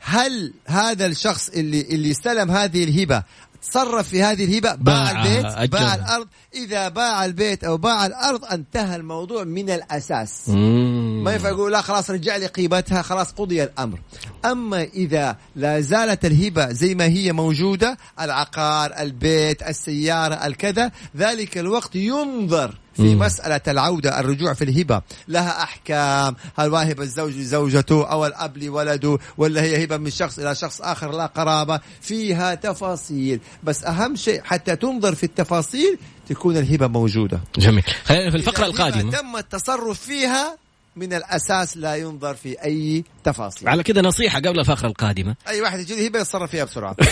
[0.00, 3.22] هل هذا الشخص اللي اللي استلم هذه الهبة
[3.62, 5.94] تصرف في هذه الهبة باع باعها، البيت باع أجرها.
[5.94, 10.81] الأرض إذا باع البيت أو باع الأرض انتهى الموضوع من الأساس مم.
[11.22, 13.98] ما ينفع يقول لا خلاص رجع لي قيمتها خلاص قضي الأمر.
[14.44, 21.96] أما إذا لا زالت الهبة زي ما هي موجودة العقار البيت السيارة الكذا ذلك الوقت
[21.96, 23.18] ينظر في مم.
[23.18, 25.02] مسألة العودة الرجوع في الهبة.
[25.28, 26.36] لها أحكام.
[26.58, 31.10] هل واهب الزوج لزوجته أو الأب لولده ولا هي هبة من شخص إلى شخص آخر
[31.12, 33.40] لا قرابة؟ فيها تفاصيل.
[33.64, 37.40] بس أهم شيء حتى تنظر في التفاصيل تكون الهبة موجودة.
[37.58, 37.82] جميل.
[38.04, 39.10] خلينا في الهبة القادمة.
[39.10, 40.61] تم التصرف فيها
[40.96, 43.68] من الأساس لا ينظر في أي تفاصيل.
[43.68, 45.36] على كده نصيحة قبل الفقره القادمة.
[45.48, 46.96] أي واحد يجي له هبه يتصرف فيها بسرعة.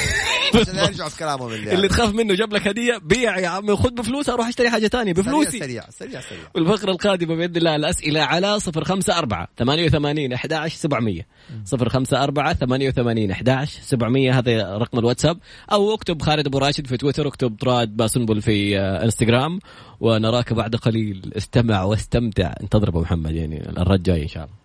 [0.54, 3.76] عشان لا يرجعوا في كلامهم اللي اللي تخاف منه جاب لك هدية بيع يا عمي
[3.76, 5.12] خذ بفلوسها روح أشتري حاجة تانية.
[5.12, 5.58] بفلوسي.
[5.58, 6.42] سريع سريع سريع.
[6.54, 11.26] والفقرة القادمة بإذن الله الأسئلة على صفر خمسة أربعة ثمانية وثمانين أحداش سبعمية.
[11.64, 14.38] صفر خمسة أربعة ثمانية وثمانين أحداش سبعمية.
[14.38, 15.38] هذا رقم الواتساب.
[15.72, 19.58] أو اكتب خالد أبو راشد في تويتر اكتب طراد باسنبل في آه، إنستغرام.
[20.00, 21.32] ونراك بعد قليل.
[21.36, 22.52] استمع واستمتع.
[22.62, 24.60] انتظر أبو محمد يعني الرد جاي إن شاء الله.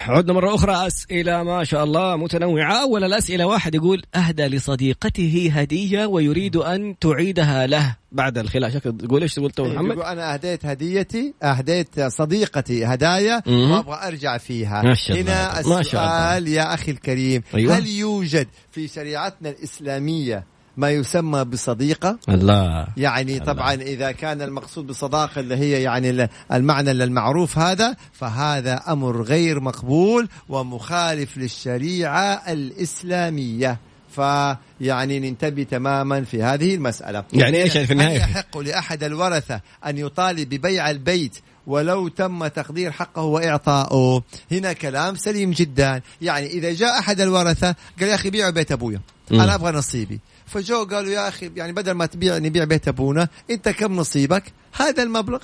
[0.00, 0.86] عدنا مرة أخرى.
[0.86, 2.82] أسئلة ما شاء الله متنوعة.
[2.82, 7.96] أول الأسئلة واحد يقول أهدى لصديقته هدية ويريد أن تعيدها له.
[8.12, 8.74] بعد الخلاف.
[8.74, 13.70] شكل تقول إيش قلت أبو محمد؟ يقول أنا أهديت هديتي أهديت صديقتي هدايا مهم.
[13.70, 14.82] وأبغى أرجع فيها.
[14.82, 15.32] ما شاء الله.
[15.32, 16.36] هنا ما شاء الله.
[16.36, 17.42] السؤال يا أخي الكريم.
[17.54, 17.78] أيوة.
[17.78, 22.18] هل يوجد في شريعتنا الإسلامية ما يسمى بصديقة.
[22.28, 22.86] الله.
[22.96, 23.44] يعني الله.
[23.44, 29.60] طبعا إذا كان المقصود بالصداقه اللي هي يعني ال- المعنى المعروف هذا فهذا أمر غير
[29.60, 33.78] مقبول ومخالف للشريعة الإسلامية.
[34.16, 37.24] فيعني ننتبه تماما في هذه المسألة.
[37.32, 42.92] يعني إيش يعني في النهاية؟ يحق لأحد الورثة أن يطالب ببيع البيت ولو تم تقدير
[42.92, 46.00] حقه واعطائه هنا كلام سليم جدا.
[46.22, 49.00] يعني إذا جاء أحد الورثة قال يا أخي بيعوا بيت أبويا.
[49.30, 49.40] مم.
[49.40, 50.20] أنا أبغى نصيبي.
[50.46, 55.02] فجو قالوا يا أخي يعني بدل ما تبيع نبيع بيت أبونا أنت كم نصيبك؟ هذا
[55.02, 55.42] المبلغ.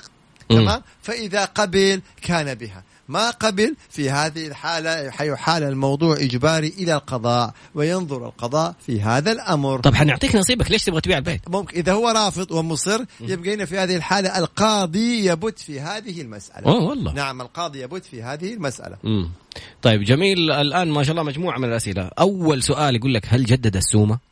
[0.48, 2.82] تمام؟ فإذا قبل كان بها.
[3.08, 9.80] ما قبل في هذه الحالة حيحال الموضوع إجباري إلى القضاء وينظر القضاء في هذا الأمر.
[9.80, 13.78] طب حنعطيك نصيبك ليش تبغى تبيع البيت؟ ممكن إذا هو رافض ومصر يبقى هنا في
[13.78, 14.38] هذه الحالة.
[14.38, 16.66] القاضي يبت في هذه المسألة.
[16.66, 17.12] أوه والله.
[17.12, 18.96] نعم القاضي يبت في هذه المسألة.
[19.04, 19.30] مم.
[19.82, 20.50] طيب جميل.
[20.50, 22.10] الآن ما شاء الله مجموعة من الأسئلة.
[22.18, 24.30] أول سؤال يقول لك هل جدد السومة؟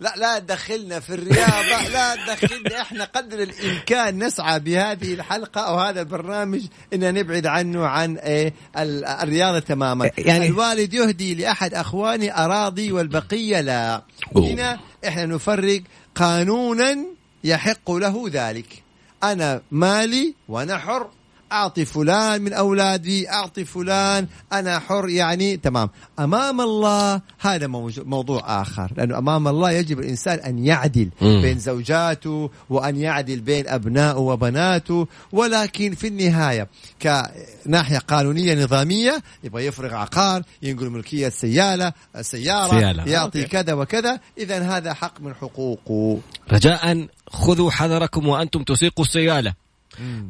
[0.00, 6.00] لا لا تدخلنا في الرياضة لا تدخلنا إحنا قدر الإمكان نسعى بهذه الحلقة أو هذا
[6.00, 6.60] البرنامج
[6.94, 10.04] إن نبعد عنه عن إيه ال- الرياضة تماما.
[10.04, 14.02] يعني- يعني الوالد يهدي لأحد اخواني أراضي والبقية لا.
[14.36, 14.78] هنا
[15.08, 15.82] إحنا نفرق
[16.14, 16.96] قانونا
[17.44, 18.82] يحق له ذلك.
[19.22, 21.08] أنا مالي وأنا حر.
[21.54, 27.66] أعطي فلان من أولادي أعطي فلان أنا حر يعني تمام أمام الله هذا
[27.98, 31.42] موضوع آخر لأنه أمام الله يجب الإنسان أن يعدل مم.
[31.42, 36.68] بين زوجاته وأن يعدل بين أبنائه وبناته ولكن في النهاية
[37.02, 43.04] كناحية قانونية نظامية يبغى يفرغ عقار ينقل ملكية سياله سياره سيالة.
[43.04, 43.50] يعطي okay.
[43.50, 46.18] كذا وكذا اذا هذا حق من حقوقه
[46.52, 49.04] رجاء خذوا حذركم وأنتم تسيقوا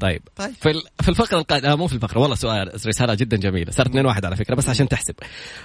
[0.00, 0.54] طيب, طيب.
[0.60, 3.70] في ال- في الفقرة القادمة آه مو في الفقرة والله سؤال رسالة جدا جميلة.
[3.72, 5.14] صارت 2 1 على فكرة بس عشان تحسب.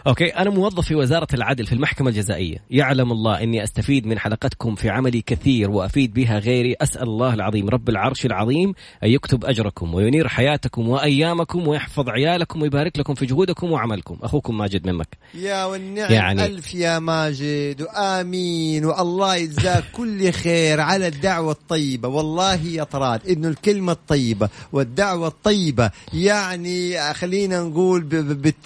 [0.08, 2.58] okay أنا موظف في وزارة العدل في المحكمة الجزائية.
[2.72, 6.76] يعلم الله إني أستفيد من حلقتكم في عملي كثير وأفيد بها غيري.
[6.82, 13.00] أسأل الله العظيم رب العرش العظيم أن يكتب أجركم وينير حياتكم وأيامكم ويحفظ عيالكم ويبارك
[13.00, 14.18] لكم في جهودكم وعملكم.
[14.22, 16.12] أخوكم ماجد من مكه يا والنعم.
[16.14, 17.82] يعني- ألف يا ماجد.
[17.82, 22.08] وآمين والله يجزاك كل خير على الدعوة الطيبة.
[22.08, 23.48] والله يا طراد إنه
[23.90, 28.02] الكلمة الطيبة والدعوة الطيبة يعني خلينا نقول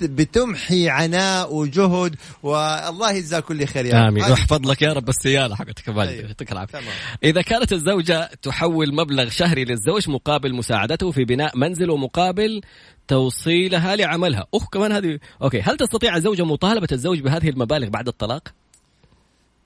[0.02, 5.86] بتمحي عناء وجهد والله يجزاك كل خير يا هذه- ويحفظ لك يا رب السياله حقتك
[5.86, 6.26] طيب.
[6.26, 6.94] يعطيك العافية تمام.
[7.24, 12.62] إذا كانت الزوجة تحول مبلغ شهري للزوج مقابل مساعدته في بناء منزل ومقابل
[13.08, 18.63] توصيلها لعملها أوه كمان هذه أوكي هل تستطيع الزوجة مطالبة الزوج بهذه المبالغ بعد الطلاق؟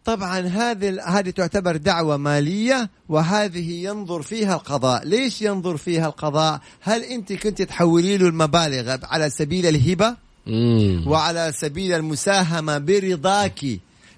[0.08, 5.08] طبعا هذه هذه تعتبر دعوة مالية وهذه ينظر فيها القضاء.
[5.08, 10.15] ليش ينظر فيها القضاء؟ هل أنت كنت تحولي له المبالغ على سبيل الهبة؟
[10.48, 11.04] مم.
[11.08, 13.60] وعلى سبيل المساهمة برضاك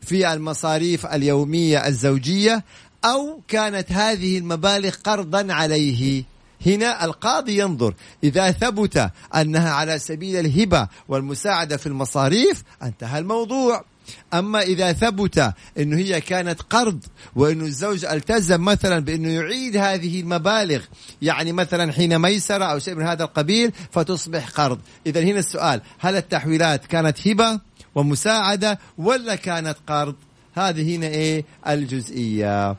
[0.01, 2.63] في المصاريف اليومية الزوجية؟
[3.05, 6.23] أو كانت هذه المبالغ قرضا عليه؟
[6.65, 7.93] هنا القاضي ينظر.
[8.23, 13.85] إذا ثبت أنها على سبيل الهبة والمساعدة في المصاريف انتهى الموضوع.
[14.33, 17.03] أما إذا ثبت أنه هي كانت قرض
[17.35, 20.81] وأنه الزوج التزم مثلا بأنه يعيد هذه المبالغ
[21.21, 24.79] يعني مثلا حين ميسرة أو شيء من هذا القبيل فتصبح قرض.
[25.07, 27.59] إذا هنا السؤال هل التحويلات كانت هبة
[27.95, 30.15] ومساعدة ولا كانت قرض؟
[30.55, 32.75] هذه هنا إيه؟ الجزئية.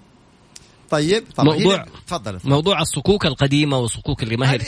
[0.90, 2.38] طيب موضوع- تفضل.
[2.44, 2.80] موضوع
[3.84, 4.58] الصكوك اللي ما هي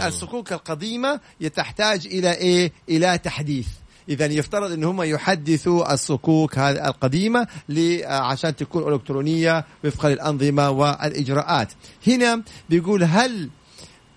[0.00, 0.06] مم.
[0.06, 1.20] الصكوك القديمة
[1.54, 3.66] تحتاج إلى إيه؟ إلى تحديث.
[4.08, 11.72] إذا يفترض أن هم يحدثوا الصكوك هذه القديمة ل- عشان تكون إلكترونية وفقا للأنظمة والإجراءات.
[12.06, 13.50] هنا بيقول هل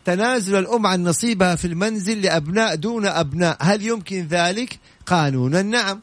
[0.06, 5.99] تنازل الأم عن نصيبها في المنزل لأبناء دون أبناء؟ هل يمكن ذلك؟ قانونا نعم.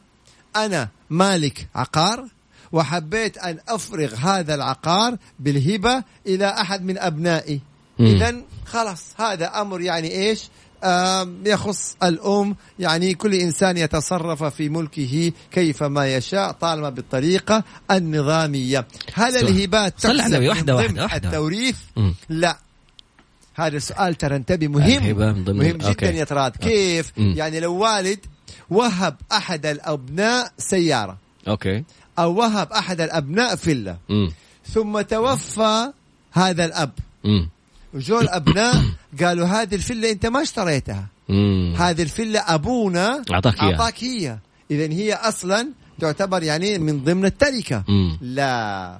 [0.55, 2.25] أنا مالك عقار
[2.71, 7.61] وحبيت أن أفرغ هذا العقار بالهبة إلى أحد من أبنائي.
[7.99, 10.49] إذا خلاص هذا أمر يعني إيش؟
[11.45, 19.37] يخص الأم يعني كل إنسان يتصرف في ملكه كيفما يشاء طالما بالطريقة النظامية هل.
[19.37, 21.29] الهبات تحسب واحدة واحدة واحدة.
[21.29, 22.15] التوريث مم.
[22.29, 22.57] لا
[23.55, 26.05] هذا السؤال ترى انتبه مهم مهم جدا أوكي.
[26.05, 27.33] يا طراد كيف مم.
[27.37, 28.19] يعني لو والد
[28.69, 31.83] وهب أحد الأبناء سيارة أوكي
[32.19, 33.97] أو وهب أحد الأبناء فيلا.
[34.73, 35.91] ثم توفى
[36.31, 36.91] هذا الأب
[37.23, 37.49] مم.
[37.93, 38.83] وجو الابناء
[39.21, 41.05] قالوا هذه الفيلا أنت ما اشتريتها.
[41.77, 43.71] هذه الفيلا أبونا أعطاك إياها.
[43.71, 44.37] أعطاك إياها
[44.71, 48.17] اذا هي أصلا تعتبر يعني من ضمن التركة مم.
[48.21, 48.99] لا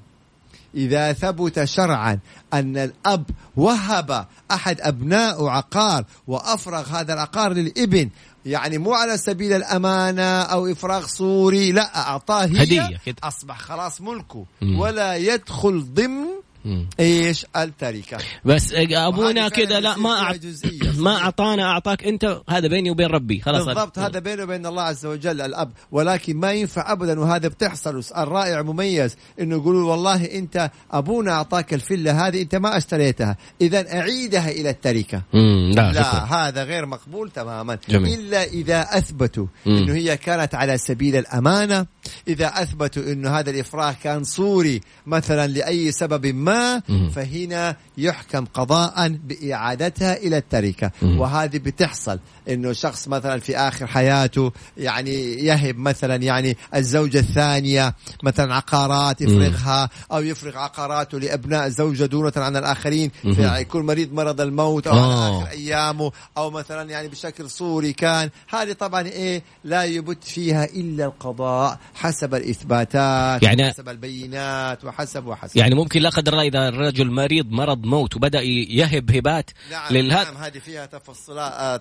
[0.75, 2.19] إذا ثبت شرعا
[2.53, 3.25] أن الأب
[3.55, 8.09] وهب أحد أبنائه عقار وأفرغ هذا العقار للإبن
[8.45, 12.99] يعني مو على سبيل الأمانة أو إفراغ صوري لا أعطاه هي هدية.
[13.23, 14.79] أصبح خلاص ملكه مم.
[14.79, 16.27] ولا يدخل ضمن
[16.65, 16.89] مم.
[16.99, 18.73] إيش التركة بس
[19.07, 20.09] أبونا كذا لا ما
[20.43, 20.88] يصير أعط...
[20.99, 25.05] ما أعطانا أعطاك أنت هذا بيني وبين ربي خلاص بالضبط هذا بينه وبين الله عز
[25.05, 31.31] وجل الأب ولكن ما ينفع ابدا وهذا بتحصل الرائع مميز إنه يقولوا والله أنت أبونا
[31.31, 35.21] أعطاك الفلة هذه أنت ما أشتريتها اذا أعيدها إلى التركة.
[35.33, 36.19] لا, لا شكرا.
[36.19, 38.19] هذا غير مقبول تماما جميل.
[38.19, 39.77] إلا إذا أثبتوا مم.
[39.77, 41.85] إنه هي كانت على سبيل الأمانة
[42.27, 47.09] إذا أثبتوا إنه هذا الافراغ كان صوري مثلا لأي سبب ما مم.
[47.09, 50.88] فهنا يحكم قضاء بإعادتها إلى التركة.
[51.01, 52.19] وهذه بتحصل.
[52.49, 59.89] إنه شخص مثلا في آخر حياته يعني يهب مثلا يعني الزوجة الثانية مثلا عقارات يفرغها
[60.11, 63.33] أو يفرغ عقاراته لأبناء زوجه دونه عن الآخرين مم.
[63.33, 65.25] في يكون مريض مرض الموت أو آه.
[65.37, 70.65] على آخر أيامه أو مثلا يعني بشكل صوري كان هذه طبعا إيه لا يبت فيها
[70.65, 76.67] إلا القضاء حسب الإثباتات يعني- حسب البينات وحسب وحسب يعني ممكن لا قدر الله إذا
[76.69, 81.77] الرجل مريض مرض موت وبدأ يهب هبات نعم للهد نعم هذه فيها تفصيلا- آه،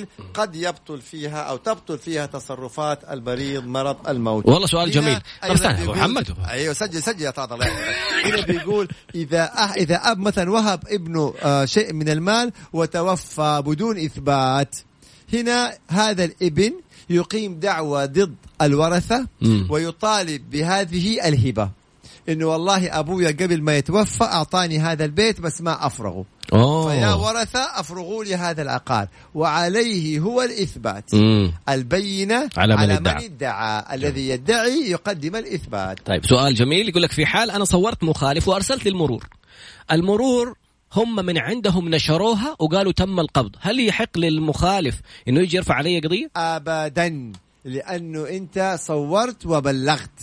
[0.00, 4.46] تفاصيل قد يبطل فيها أو تبطل فيها تصرفات المريض مرض الموت.
[4.46, 5.20] والله سؤال جميل.
[5.42, 6.34] طب استنى محمد.
[6.48, 7.66] أيوه سجل سجل يا طاط الله
[8.24, 13.98] هنا بيقول إذا أه إذا أب مثلا وهب ابنه آه شيء من المال وتوفى بدون
[13.98, 14.76] إثبات.
[15.32, 16.72] هنا هذا الابن
[17.10, 19.66] يقيم دعوى ضد الورثة مم.
[19.70, 21.70] ويطالب بهذه الهبة.
[22.28, 26.24] إنه والله أبويا قبل ما يتوفى أعطاني هذا البيت بس ما أفرغه.
[26.52, 29.08] فيا اوه ورثة أفرغوا لي هذا العقار.
[29.34, 31.14] وعليه هو الإثبات.
[31.14, 31.52] مم.
[31.68, 33.14] البينة على من على ادعى.
[33.14, 36.06] من ادعى الذي يدعي يقدم الإثبات.
[36.06, 36.88] طيب سؤال جميل.
[36.88, 39.28] يقول لك في حال أنا صورت مخالف وأرسلت للمرور.
[39.92, 40.54] المرور
[40.92, 43.56] هم من عندهم نشروها وقالوا تم القبض.
[43.60, 47.32] هل يحق للمخالف إنه يجي يرفع علي قضية؟ ابدا
[47.64, 50.20] لأنه أنت صورت وبلغت.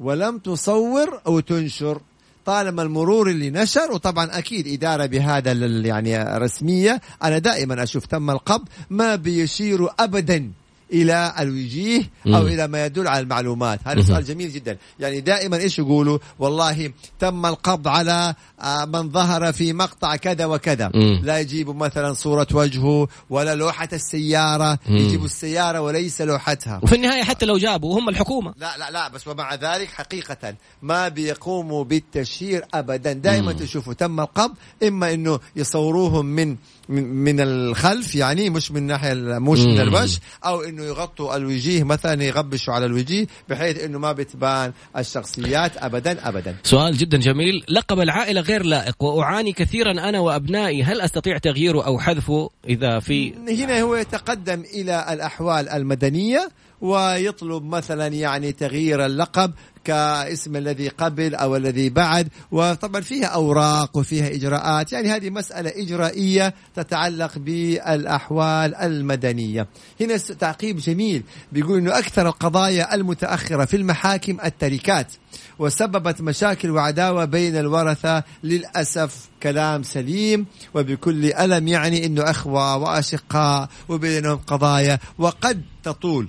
[0.00, 2.00] ولم تصور أو تنشر.
[2.46, 5.52] طالما المرور اللي نشر وطبعا أكيد إدارة بهذا
[5.86, 10.52] يعني رسميه أنا دائما أشوف تم القبض ما بيشيروا ابدا.
[10.92, 12.46] إلى الوجيه أو.
[12.46, 14.02] إلى ما يدل على المعلومات هذا.
[14.02, 19.72] سؤال جميل جدا يعني دائما إيش يقولوا والله تم القبض على آه، من ظهر في
[19.72, 20.88] مقطع كذا وكذا.
[21.22, 24.96] لا يجيبوا مثلا صورة وجهه ولا لوحة السيارة مم.
[24.96, 29.28] يجيبوا السيارة وليس لوحتها وفي النهاية حتى لو جابوا هم الحكومة لا لا لا بس
[29.28, 33.52] ومع ذلك حقيقة ما بيقوموا بالتشهير أبدا دائما.
[33.52, 36.56] تشوفوا تم القبض إما أنه يصوروهم من
[36.92, 39.80] من, من الخلف يعني مش من ناحية مش من.
[39.80, 46.28] الوجه أو أنه يغطوا الوجيه مثلا يغبشوا على الوجيه بحيث أنه ما بتبان الشخصيات أبدا
[46.28, 46.56] أبدا.
[46.62, 47.64] سؤال جدا جميل.
[47.68, 50.82] لقب العائلة غير لائق وأعاني كثيرا أنا وأبنائي.
[50.82, 56.48] هل أستطيع تغييره أو حذفه إذا في؟ هنا هو يتقدم إلى الأحوال المدنية
[56.80, 59.52] ويطلب مثلا يعني تغيير اللقب
[59.84, 62.28] كاسم الذي قبل أو الذي بعد.
[62.50, 64.92] وطبعا فيها أوراق وفيها إجراءات.
[64.92, 69.68] يعني هذه مسألة إجرائية تتعلق بالأحوال المدنية.
[70.00, 71.22] هنا تعقيب جميل.
[71.52, 75.12] بيقول إنه أكثر القضايا المتأخرة في المحاكم التركات
[75.58, 78.22] وسببت مشاكل وعداوة بين الورثة.
[78.44, 84.98] للأسف كلام سليم وبكل ألم يعني إنه أخوة وأشقاء وبينهم قضايا.
[85.18, 86.28] وقد تطول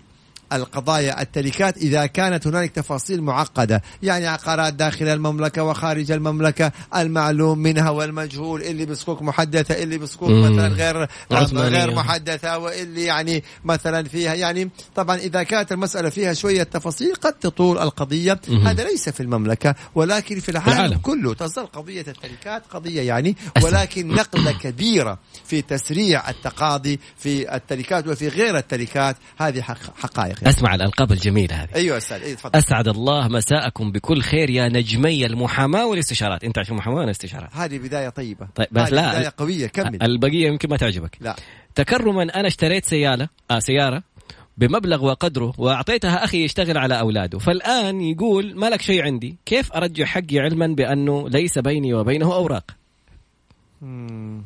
[0.55, 7.89] القضايا التركات إذا كانت هنالك تفاصيل معقدة يعني عقارات داخل المملكة وخارج المملكة المعلوم منها
[7.89, 10.41] والمجهول اللي بصكوك محدثة اللي بصكوك مم.
[10.41, 11.07] مثلا غير.
[11.53, 17.33] غير محدثة واللي يعني مثلا فيها يعني طبعا إذا كانت المسألة فيها شوية تفاصيل قد
[17.33, 18.67] تطول القضية مم.
[18.67, 20.97] هذا ليس في المملكة ولكن في العالم, العالم.
[20.97, 23.35] كله تظل قضية التركات قضية يعني.
[23.63, 30.42] ولكن نقلة كبيرة في تسريع التقاضي في التركات وفي غير التركات هذه حق- حقائق.
[30.49, 31.69] أسمع الألقاب الجميلة هذه.
[31.75, 32.59] أيوه أستاذ أي تفضل.
[32.59, 36.43] أسعد الله مساءكم بكل خير يا نجمي المحاماة والاستشارات.
[36.43, 37.49] أنت عشان محاماة ولا استشارات.
[37.55, 38.47] هذه بداية طيبة.
[38.55, 39.11] طيب، بس لا.
[39.11, 40.03] بداية قوية كمل.
[40.03, 41.17] البقية يمكن ما تعجبك.
[41.21, 41.35] لا.
[41.75, 44.03] تكرما أنا اشتريت سيارة آه سيارة
[44.57, 47.39] بمبلغ وقدره وأعطيتها أخي يشتغل على أولاده.
[47.39, 49.35] فالآن يقول ما لك شيء عندي.
[49.45, 52.71] كيف أرجع حقي علما بأنه ليس بيني وبينه أوراق.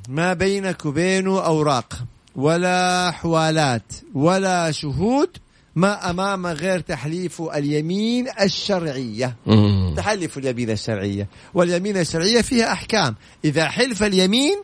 [0.10, 1.94] ما بينك وبينه أوراق.
[2.36, 5.38] ولا حوالات ولا شهود
[5.78, 9.36] ما أمام غير تحليف اليمين الشرعية.
[9.46, 9.94] مم.
[9.98, 11.28] تحلف اليمين الشرعية.
[11.54, 13.16] واليمين الشرعية فيها أحكام.
[13.46, 14.62] إذا حلف اليمين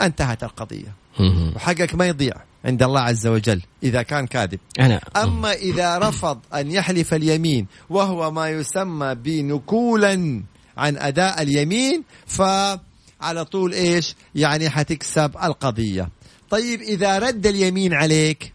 [0.00, 0.92] انتهت القضية.
[1.20, 1.52] مم.
[1.56, 2.34] وحقك ما يضيع
[2.64, 4.58] عند الله عز وجل إذا كان كاذب.
[4.80, 5.00] أنا.
[5.16, 10.42] أما إذا رفض أن يحلف اليمين وهو ما يسمى بنكولا
[10.76, 16.08] عن أداء اليمين فعلى طول إيش؟ يعني حتكسب القضية.
[16.50, 18.51] طيب إذا رد اليمين عليك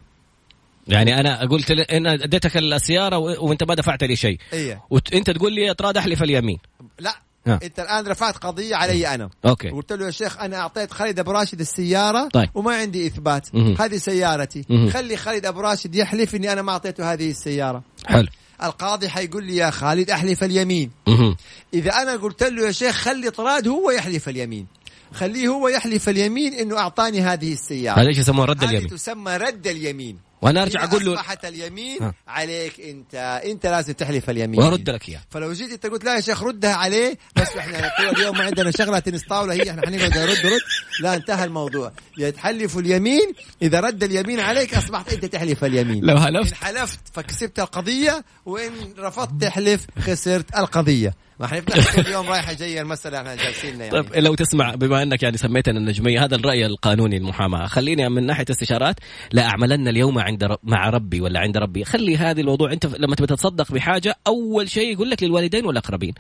[0.88, 1.80] يعني أنا قلت ل...
[1.80, 3.48] أنا أديتك السيارة و...
[3.48, 4.40] وأنت ما دفعت لي شيء.
[4.54, 4.82] إيه.
[4.90, 6.58] وانت تقول لي ترى احلف اليمين.
[7.00, 7.16] لا
[7.48, 7.60] ها.
[7.64, 9.30] أنت الآن رفعت قضية علي أنا.
[9.46, 9.70] أوكي.
[9.70, 12.50] قلت له يا شيخ أنا أعطيت خالد أبو راشد السيارة طيب.
[12.56, 13.56] وما عندي إثبات.
[13.56, 13.76] مهم.
[13.80, 14.66] هذه سيارتي.
[14.70, 14.90] مهم.
[14.90, 17.84] خلي خالد أبو راشد يحلف إني أنا ما أعطيته هذه السيارة.
[18.06, 18.28] حلو.
[18.64, 20.92] القاضي حيقول لي يا خالد أحلف اليمين.
[21.08, 21.36] مهم.
[21.74, 24.68] إذا أنا قلت له يا شيخ خلي طراد هو يحلف اليمين.
[25.14, 28.00] خليه هو يحلف اليمين إنه أعطاني هذه السيارة.
[28.00, 28.88] هذا إيش يسموه؟ رد اليمين.
[28.88, 30.27] تسمى رد اليمين.
[30.42, 32.14] وأنا أرجع أقول له أصبحت اليمين ها.
[32.28, 34.60] عليك أنت أنت لازم تحلف اليمين.
[34.60, 38.38] وأرد لك اياه فلو جيت أنت قلت لا يا شيخ ردها عليه بس إحنا اليوم
[38.38, 40.62] ما عندنا شغلة تنس طاوله هي إحنا حنقعد نرد رد.
[41.00, 41.92] لا انتهى الموضوع.
[42.18, 46.06] يتحلف اليمين إذا رد اليمين عليك أصبحت أنت تحلف اليمين.
[46.06, 51.14] لو إن هلفت حلفت فكسبت القضية وإن رفضت تحلف خسرت القضية.
[51.40, 53.92] ما إحنا نفتح كل يوم رايحه جاية المساله إحنا جالسين يعني.
[53.92, 57.66] طيب لو تسمع بما أنك يعني سميتنا النجمية هذا الرأي القانوني المحاماة.
[57.66, 58.96] خليني من ناحية استشارات
[59.32, 61.86] لا أعملن اليوم عند رب مع ربي ولا عند ربي.
[61.86, 66.14] خلي هذه الموضوع أنت لما تبي تتصدق بحاجة أول شيء يقول لك للوالدين والأقربين.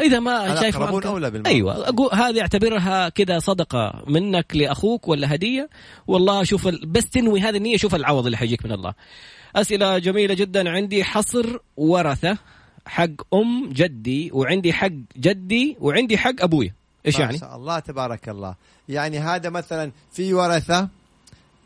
[0.00, 1.88] إذا ما شايف أولى أيوه.
[1.88, 5.68] أقول هذه أعتبرها كذا صدقة منك لأخوك ولا هدية؟
[6.06, 6.86] والله شوف ال...
[6.86, 8.94] بس تنوي هذه النية شوف العوض اللي حيجيك من الله.
[9.56, 10.70] أسئلة جميلة جدا.
[10.70, 12.38] عندي حصر ورثة.
[12.86, 16.72] حق أم جدي وعندي حق جدي وعندي حق أبوي.
[17.06, 18.54] إيش ما يعني؟ شاء الله تبارك الله.
[18.88, 20.88] يعني هذا مثلا في ورثة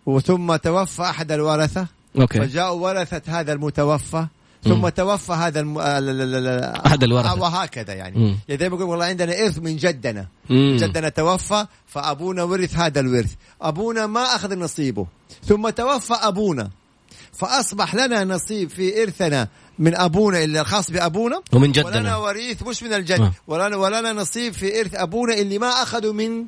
[0.06, 1.86] وثم توفى أحد الورثة.
[2.20, 2.38] أوكي.
[2.38, 4.26] فجاءوا ورثة هذا المتوفى
[4.64, 4.88] ثم مم.
[4.88, 5.78] توفى هذا الم...
[5.78, 7.34] ال- ال- ال- ال- أحد الورثة.
[7.34, 8.18] وهكذا يعني.
[8.18, 8.36] مم.
[8.48, 10.26] يعني زي ما يقول والله عندنا إرث من جدنا.
[10.50, 10.76] مم.
[10.76, 13.34] جدنا توفى فأبونا ورث هذا الورث.
[13.62, 15.06] أبونا ما أخذ نصيبه.
[15.44, 16.70] ثم توفى أبونا
[17.32, 19.48] فأصبح لنا نصيب في إرثنا
[19.78, 23.32] من أبونا اللي الخاص بأبونا ومن ولنا جدنا وريث مش من الجد آه.
[23.46, 26.44] ولنا ولنا نصيب في إرث أبونا اللي ما اخذوا من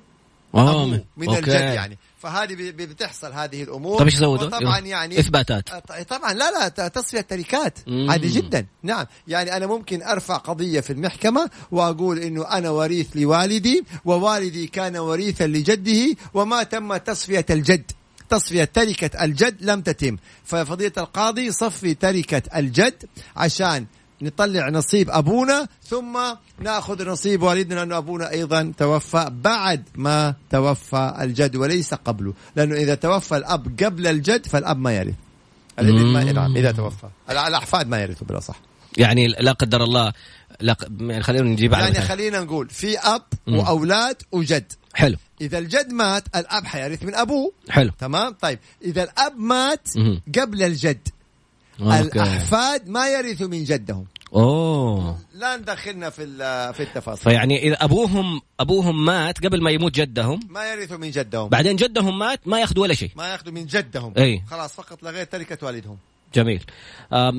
[0.55, 1.39] آه، أبوه من أوكي.
[1.39, 4.79] الجد يعني فهذه بتحصل هذه الأمور طيب إيش؟ طبعا.
[4.79, 5.69] يعني إثباتات
[6.09, 7.79] طبعا لا لا تصفية تركات.
[8.09, 13.85] عادي جدا نعم يعني أنا ممكن أرفع قضية في المحكمة وأقول إنه أنا وريث لوالدي
[14.05, 17.91] ووالدي كان وريثا لجده وما تم تصفية الجد
[18.31, 23.05] تصفية تركة الجد لم تتم ففضيلة القاضي صفي تركة الجد
[23.37, 23.87] عشان
[24.23, 26.19] نطلع نصيب أبونا ثم
[26.61, 32.95] نأخذ نصيب والدنا لأنه أبونا أيضا توفى بعد ما توفى الجد وليس قبله لأنه إذا
[32.95, 35.15] توفى الأب قبل الجد فالأب ما يرث
[35.79, 36.33] الابن ما.
[36.33, 38.61] نعم إذا توفى الأ- الأحفاد ما يرثوا بالأصح
[38.99, 40.13] يعني لا قدر الله
[40.61, 42.01] لا يعني خلينا نجيب يعني.
[42.01, 43.59] خلينا نقول في أب مم.
[43.59, 45.17] وأولاد وجد حلو.
[45.41, 47.53] إذا الجد مات الأب حيرث من أبوه.
[47.71, 47.91] حلو.
[47.99, 48.59] تمام؟ طيب.
[48.85, 50.21] إذا الأب مات مهم.
[50.39, 51.09] قبل الجد
[51.81, 52.01] أوكي.
[52.01, 54.07] الأحفاد ما يرثوا من جدهم.
[54.35, 55.19] أوه.
[55.35, 56.27] لا ندخلنا في
[56.73, 57.25] في التفاصيل.
[57.33, 61.49] فيعني إذا أبوهم أبوهم مات قبل ما يموت جدهم ما يرثوا من جدهم.
[61.49, 63.11] بعدين جدهم مات ما ياخذوا ولا شيء.
[63.17, 64.15] ما ياخذوا من جدهم.
[64.19, 64.43] أي.
[64.51, 65.99] خلاص فقط لغير تركة والدهم.
[66.35, 66.65] جميل.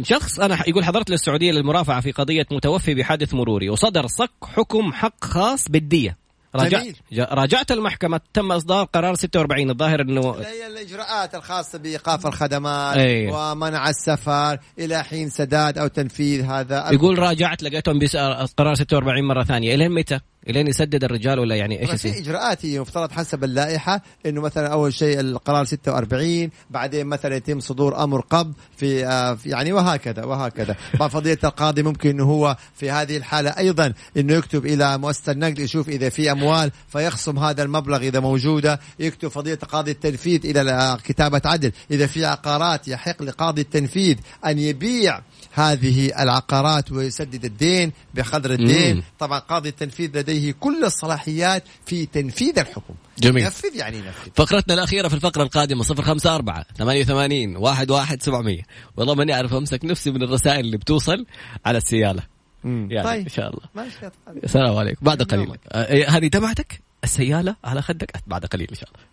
[0.03, 4.93] شخص أنا ح- يقول حضرت للسعودية للمرافعة في قضية متوفي بحادث مروري وصدر صك حكم
[4.93, 6.17] حق خاص بالدية.
[6.55, 6.95] راجعت جميل.
[7.31, 10.01] راجعت المحكمة تم إصدار قرار 46 الظاهر
[10.45, 13.51] هي الإجراءات الخاصة بإيقاف الخدمات أيوة.
[13.51, 18.15] ومنع السفر إلى حين سداد أو تنفيذ هذا يقول راجعت لقيتهم بس
[18.57, 22.79] قرار 46 مرة ثانية الين متى؟ إلين يسدد الرجال ولا يعني إيش في؟ إجراءات هي
[22.79, 28.53] مفترض حسب اللائحة إنه مثلا أول شيء القرار 46 بعدين مثلا يتم صدور أمر قبض
[28.77, 30.75] في, آه يعني وهكذا وهكذا.
[31.11, 35.89] فضيلة القاضي ممكن إنه هو في هذه الحالة أيضا إنه يكتب إلى مؤسسة النقد يشوف
[35.89, 38.79] إذا في أموال فيخصم هذا المبلغ إذا موجودة.
[38.99, 41.71] يكتب فضيلة قاضي التنفيذ إلى آه، كتابة عدل.
[41.91, 45.21] إذا في عقارات يحق لقاضي التنفيذ أن يبيع
[45.51, 48.95] هذه العقارات ويسدد الدين بقدر الدين.
[48.95, 49.03] مم.
[49.19, 52.93] طبعا قاضي التنفيذ لديه كل الصلاحيات في تنفيذ الحكم.
[53.19, 53.43] جميل.
[53.43, 54.29] ينفذ يعني ينفذ.
[54.35, 58.61] فقرتنا الأخيرة في الفقرة القادمة 054 88 11 700
[58.97, 61.25] والله ماني أعرف أمسك نفسي من الرسائل اللي بتوصل
[61.65, 62.23] على السيالة.
[62.63, 63.23] يعني طيب.
[63.23, 63.63] إن شاء الله.
[63.75, 63.97] ماشي.
[64.43, 65.05] السلام عليكم.
[65.05, 65.45] بعد قليل.
[65.45, 65.59] يومك.
[65.71, 69.05] آه، هذه تبعتك؟ السيالة على خدك؟ بعد قليل إن شاء الله.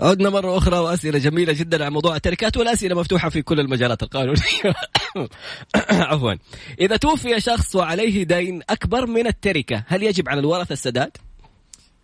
[0.00, 4.74] عدنا مرة أخرى وأسئلة جميلة جدا عن موضوع التركات والأسئلة مفتوحة في كل المجالات القانونية
[6.10, 6.34] عفوا
[6.80, 11.16] إذا توفي شخص وعليه دين أكبر من التركة هل يجب على الورثة السداد؟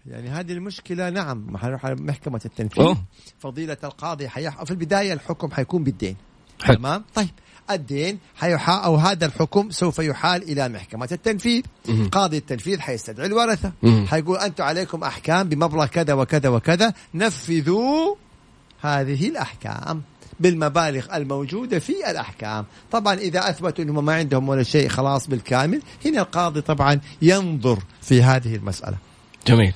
[0.07, 2.97] يعني هذه المشكلة نعم حنروح على محكمة التنفيذ أوه.
[3.39, 4.65] فضيلة القاضي حيح...
[4.65, 6.17] في البداية الحكم حيكون بالدين
[6.69, 7.29] تمام؟ طيب
[7.71, 11.63] الدين حيحا أو هذا الحكم سوف يحال إلى محكمة التنفيذ.
[11.89, 12.09] مهم.
[12.09, 13.73] قاضي التنفيذ حيستدعي الورثة.
[13.83, 14.07] مهم.
[14.07, 18.15] حيقول أنتم عليكم أحكام بمبلغ كذا وكذا وكذا نفذوا
[18.81, 20.03] هذه الأحكام
[20.41, 22.65] بالمبالغ الموجودة في الأحكام.
[22.93, 28.23] طبعا إذا أثبتوا أنهم ما عندهم ولا شيء خلاص بالكامل هنا القاضي طبعا ينظر في
[28.23, 28.97] هذه المسألة.
[29.47, 29.73] جميل.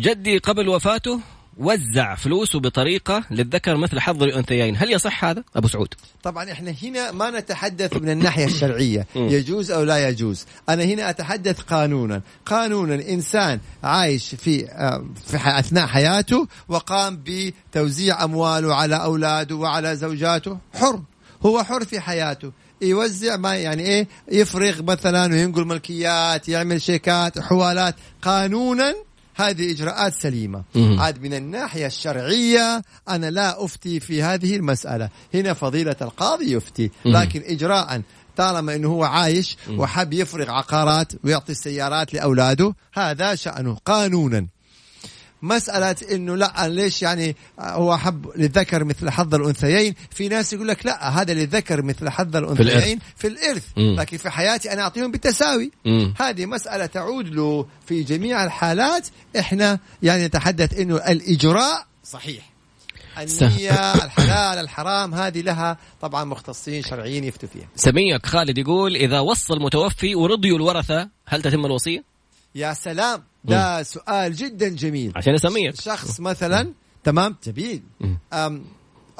[0.00, 1.20] جدي قبل وفاته
[1.56, 4.76] وزع فلوسه بطريقة للذكر مثل حظ الأنثيين.
[4.76, 5.94] هل يصح هذا؟ أبو سعود.
[6.22, 9.06] طبعا إحنا هنا ما نتحدث من الناحية الشرعية.
[9.16, 12.22] يجوز أو لا يجوز؟ أنا هنا أتحدث قانونا.
[12.46, 14.66] قانونا انسان عايش في
[15.26, 20.58] في أثناء حياته وقام بتوزيع أمواله على أولاده وعلى زوجاته.
[20.74, 21.00] حر.
[21.46, 22.52] هو حر في حياته.
[22.82, 27.94] يوزع ما يعني إيه؟ يفرغ مثلا وينقل ملكيات يعمل شيكات حوالات.
[28.22, 28.94] قانونا
[29.34, 30.64] هذه إجراءات سليمة.
[30.74, 31.00] مم.
[31.00, 35.08] عاد من الناحية الشرعية أنا لا أفتي في هذه المسألة.
[35.34, 36.90] هنا فضيلة القاضي يفتي.
[37.04, 37.16] مم.
[37.16, 38.02] لكن اجراء
[38.36, 44.46] طالما إنه هو عايش وحب يفرغ عقارات ويعطي السيارات لأولاده هذا شأنه قانونا.
[45.44, 50.86] مسألة إنه لا ليش يعني هو حب للذكر مثل حظ الأنثيين؟ في ناس يقول لك
[50.86, 53.64] لا هذا للذكر مثل حظ الأنثيين في الإرث.
[53.76, 53.96] مم.
[54.00, 55.70] لكن في حياتي أنا أعطيهم بالتساوي.
[55.84, 56.14] مم.
[56.20, 59.08] هذه مسألة تعود له في جميع الحالات.
[59.38, 62.54] إحنا يعني نتحدث إنه الإجراء صحيح.
[63.18, 67.68] النية الحلال الحرام هذه لها طبعا مختصين شرعيين يفتوا فيها.
[67.76, 72.13] سميك خالد يقول إذا وصى المتوفي ورضيوا الورثة هل تتم الوصية؟
[72.54, 73.22] يا سلام.
[73.44, 75.12] ده سؤال جدا جميل.
[75.16, 75.80] عشان أسميك.
[75.80, 76.72] شخص مثلا
[77.04, 77.82] تمام؟ جميل.
[78.00, 78.18] مم.
[78.32, 78.64] أم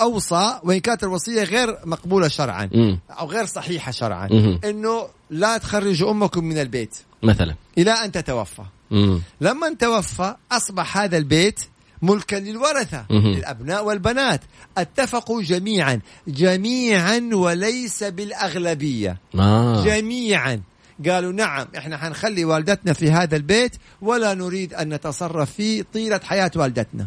[0.01, 3.01] أوصى وإن كانت الوصية غير مقبولة شرعا مم.
[3.11, 4.61] أو غير صحيحة شرعا مهم.
[4.65, 6.97] إنه لا تخرجوا أمكم من البيت.
[7.23, 7.55] مثلا.
[7.79, 8.63] إلى أن تتوفى.
[8.91, 9.23] مم.
[9.41, 11.61] لما توفى أصبح هذا البيت
[12.03, 13.33] ملكا للورثة مهم.
[13.33, 14.41] للأبناء والبنات.
[14.79, 16.01] اتفقوا جميعا.
[16.29, 19.19] جميعا وليس بالأغلبية.
[19.39, 19.85] آه.
[19.85, 20.61] جميعا.
[21.09, 26.51] قالوا نعم إحنا حنخلي والدتنا في هذا البيت ولا نريد أن نتصرف فيه طيلة حياة
[26.57, 27.07] والدتنا.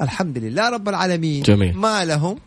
[0.00, 1.42] الحمد لله رب العالمين.
[1.42, 1.76] جميل.
[1.76, 2.38] ما لهم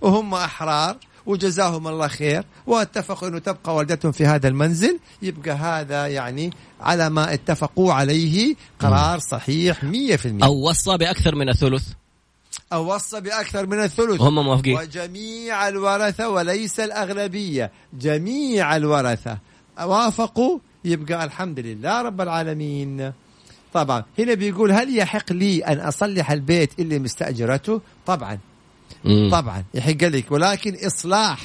[0.00, 4.98] وهم أحرار وجزاهم الله خير واتفقوا إنه تبقى والدتهم في هذا المنزل.
[5.22, 11.84] يبقى هذا يعني على ما اتفقوا عليه قرار صحيح 100% أو وصى بأكثر من الثلث.
[12.72, 14.20] أو وصى بأكثر من الثلث.
[14.20, 14.78] وهم موافقين.
[14.78, 19.38] وجميع الورثة وليس الأغلبية جميع الورثة.
[19.84, 23.12] وافقوا يبقى الحمد لله رب العالمين.
[23.72, 28.38] طبعا هنا بيقول هل يحق لي أن أصلح البيت اللي مستأجرته؟ طبعا.
[29.04, 29.28] مم.
[29.32, 31.40] طبعا يحق لك ولكن إصلاح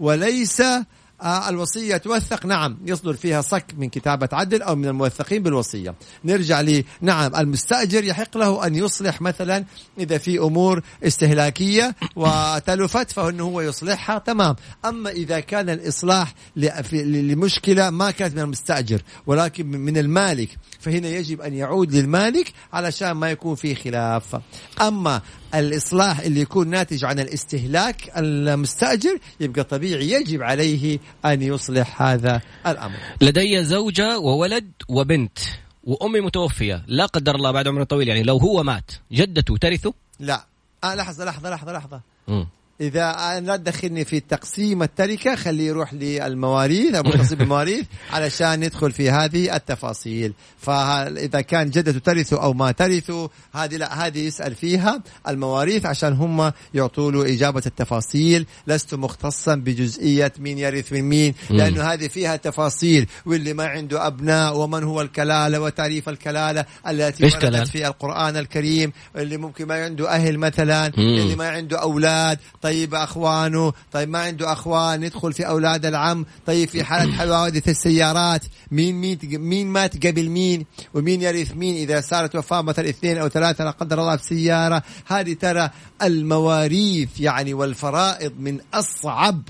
[0.00, 0.86] وليس آه،
[1.22, 2.46] الوصية توثق.
[2.46, 5.94] نعم يصدر فيها صك من كتابة عدل أو من الموثقين بالوصية.
[6.24, 9.64] نرجع لي نعم المستأجر يحق له أن يصلح مثلا
[9.98, 14.18] إذا في أمور استهلاكية وتلفت فإنه هو يصلحها.
[14.18, 14.56] تمام.
[14.84, 20.48] أما إذا كان الإصلاح لمشكلة ما كانت من المستأجر ولكن من المالك
[20.80, 24.36] فهنا يجب أن يعود للمالك علشان ما يكون في خلاف.
[24.80, 25.20] أما
[25.54, 32.96] الإصلاح اللي يكون ناتج عن الاستهلاك المستأجر يبقى طبيعي يجب عليه أن يصلح هذا الأمر.
[33.20, 35.38] لدي زوجة وولد وبنت
[35.84, 40.44] وأمي متوفية لا قدر الله بعد عمر طويل يعني لو هو مات جدته ترثه؟ لا.
[40.84, 42.46] آه لحظة لحظة لحظة مم.
[42.80, 48.92] إذا أنا لا تدخلني في تقسيم التركة خليه يروح للمواريث أو متصل بالمواريث علشان ندخل
[48.92, 50.32] في هذه التفاصيل.
[50.58, 56.52] فإذا كان جدته ترثه أو ما ترثه هذه لا هذه يسأل فيها المواريث عشان هم
[56.74, 58.46] يعطوا له إجابة التفاصيل.
[58.66, 63.06] لست مختصا بجزئية مين يرث من مين لأنه هذه فيها تفاصيل.
[63.26, 68.92] واللي ما عنده أبناء ومن هو الكلالة وتعريف الكلالة التي وردت؟ في القرآن الكريم.
[69.16, 70.86] اللي ممكن ما عنده أهل مثلا.
[70.86, 72.38] اللي ما عنده أولاد.
[72.62, 78.44] طيب أخوانه طيب ما عنده أخوان ندخل في أولاد العم طيب في حالة حوادث السيارات
[78.70, 83.28] مين مين مين مات قبل مين ومين يرث مين؟ إذا صارت وفاة مثلا اثنين أو
[83.28, 85.70] ثلاثة لا قدر الله في سيارة هذه ترى
[86.02, 89.42] المواريث يعني والفرائض من أصعب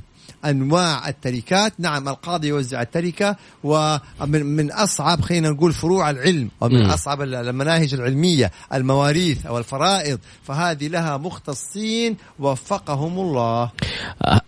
[0.44, 1.72] أنواع التركات.
[1.78, 6.90] نعم القاضي يوزع التركة ومن من أصعب خلينا نقول فروع العلم أو من مم.
[6.90, 10.18] أصعب المناهج العلمية المواريث أو الفرائض.
[10.42, 13.70] فهذه لها مختصين وفقهم الله.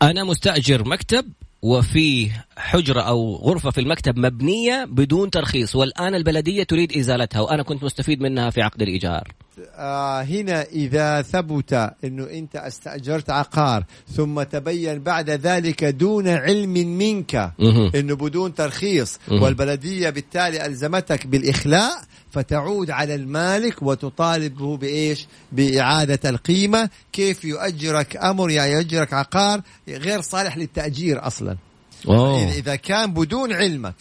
[0.03, 1.25] أنا مستأجر مكتب
[1.63, 7.85] وفي حجرة أو غرفة في المكتب مبنية بدون ترخيص والآن البلدية تريد إزالتها وأنا كنت
[7.85, 9.29] مستفيد منها في عقد الإيجار.
[9.75, 13.85] آه هنا إذا ثبت أنه أنت أستأجرت عقار
[14.17, 17.53] ثم تبين بعد ذلك دون علم منك.
[17.95, 19.19] أنه بدون ترخيص.
[19.31, 28.73] والبلدية بالتالي ألزمتك بالإخلاء فتعود على المالك وتطالبه بإيش بإعادة القيمة كيف يؤجرك أمر يعني
[28.73, 31.57] يؤجرك عقار غير صالح للتأجير أصلا
[32.09, 32.53] أوه.
[32.53, 33.95] إذا كان بدون علمك.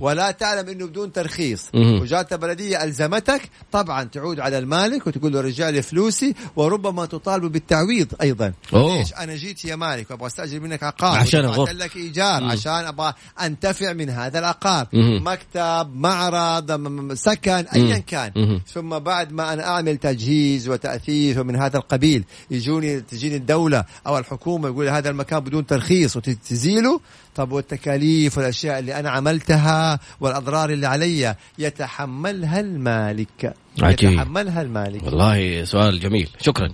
[0.00, 1.62] ولا تعلم إنه بدون ترخيص.
[1.74, 3.42] وجات البلديه ألزمتك
[3.72, 8.98] طبعا تعود على المالك وتقول له رجع لي فلوسي وربما تطالب بالتعويض أيضا أوه.
[8.98, 11.44] ليش أنا جيت يا مالك وأبغى أستأجر منك عقار عشان.
[11.78, 12.50] لك إيجار مم.
[12.50, 14.86] عشان أبغى أنتفع من هذا العقار.
[15.20, 18.60] مكتب معرض سكن ايا كان مهم.
[18.74, 24.68] ثم بعد ما أنا أعمل تجهيز وتأثيث ومن هذا القبيل يجوني تجيني الدولة أو الحكومة
[24.68, 27.00] يقول هذا المكان بدون ترخيص وتزيله
[27.44, 33.54] طب والتكاليف والأشياء اللي أنا عملتها والأضرار اللي علي يتحملها المالك.
[33.82, 34.12] عجيب.
[34.12, 35.02] يتحملها المالك.
[35.02, 36.28] والله سؤال جميل.
[36.40, 36.68] شكرا.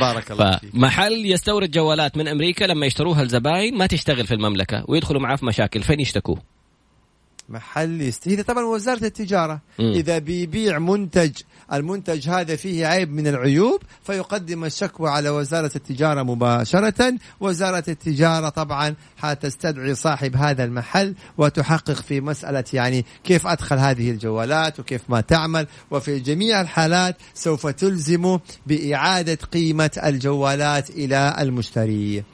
[0.00, 0.70] بارك الله فيك.
[0.72, 5.46] فمحل يستورد جوالات من أمريكا لما يشتروها الزباين ما تشتغل في المملكة ويدخلوا معاه في
[5.46, 5.82] مشاكل.
[5.82, 6.55] فين يشتكوه؟
[7.48, 8.28] محل يست...
[8.28, 9.60] هذا طبعا وزارة التجارة.
[9.78, 9.92] مم.
[9.92, 11.30] إذا بيبيع منتج
[11.72, 17.14] المنتج هذا فيه عيب من العيوب فيقدم الشكوى على وزارة التجارة مباشرة.
[17.40, 24.80] وزارة التجارة طبعا حتستدعي صاحب هذا المحل وتحقق في مسألة يعني كيف أدخل هذه الجوالات
[24.80, 25.66] وكيف ما تعمل.
[25.90, 32.24] وفي جميع الحالات سوف تلزم بإعادة قيمة الجوالات إلى المشتري.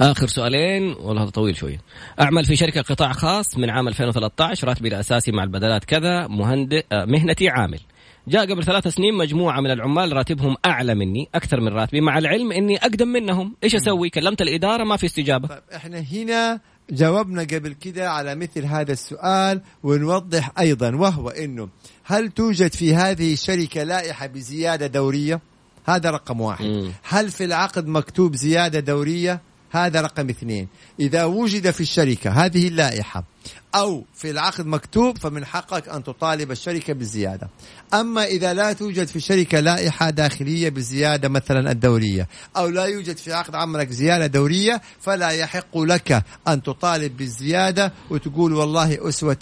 [0.00, 1.80] آخر سؤالين والله هذا طويل شوية
[2.20, 7.48] أعمل في شركة قطاع خاص من عام 2013 راتبي الأساسي مع البدلات كذا مهندس مهنتي
[7.48, 7.80] عامل.
[8.28, 12.52] جاء قبل ثلاث سنين مجموعة من العمال راتبهم أعلى مني أكثر من راتبي مع العلم
[12.52, 13.54] إني أقدم منهم.
[13.64, 15.48] إيش أسوي؟ كلمت الإدارة ما في استجابة.
[15.48, 21.68] طيب إحنا هنا جاوبنا قبل كده على مثل هذا السؤال ونوضح أيضا وهو إنه
[22.04, 25.40] هل توجد في هذه الشركة لائحة بزيادة دورية؟
[25.86, 26.64] هذا رقم واحد.
[26.64, 26.92] مم.
[27.02, 29.40] هل في العقد مكتوب زيادة دورية؟
[29.70, 30.68] هذا رقم اثنين.
[31.00, 33.24] إذا وجد في الشركة هذه اللائحة
[33.78, 37.48] أو في العقد مكتوب فمن حقك أن تطالب الشركة بالزيادة
[37.94, 43.32] أما إذا لا توجد في الشركة لائحة داخلية بالزيادة مثلا الدورية أو لا يوجد في
[43.32, 49.38] عقد عملك زيادة دورية فلا يحق لك أن تطالب بالزيادة وتقول والله أسوة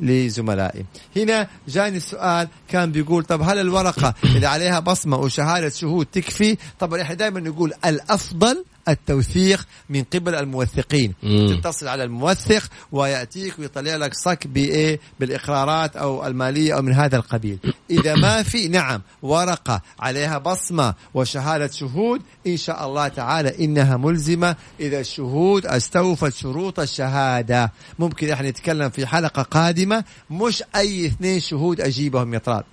[0.00, 0.84] لزملائي.
[1.16, 7.02] هنا جاني السؤال كان بيقول طب هل الورقة اللي عليها بصمة وشهادة شهود تكفي؟ طبعا
[7.02, 11.14] إحنا دائما نقول الأفضل التوثيق من قبل الموثقين.
[11.22, 11.60] مم.
[11.60, 12.62] تتصل على الموثق
[12.92, 17.58] ويأتيك ويطلع لك صك بإيه؟ بالإقرارات أو المالية أو من هذا القبيل.
[17.90, 24.56] إذا ما في نعم ورقة عليها بصمة وشهادة شهود إن شاء الله تعالى إنها ملزمة.
[24.80, 27.72] إذا الشهود استوفت شروط الشهادة.
[27.98, 30.04] ممكن إحنا نتكلم في حلقة قادمة.
[30.30, 32.32] مش أي اثنين شهود أجيبهم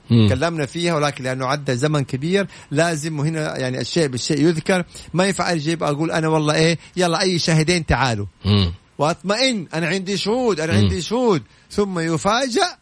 [0.10, 0.28] مم.
[0.28, 4.84] تكلمنا فيها ولكن لأنه عدى زمن كبير لازم هنا يعني الشيء بالشيء يذكر.
[5.14, 8.26] ما ينفع أجيب أقول أنا والله إيه؟ يلا أي شاهدين تعالوا.
[9.00, 10.74] واطمئن أنا عندي شهود أنا.
[10.74, 11.43] عندي شهود.
[11.72, 12.78] ثم يفاجأ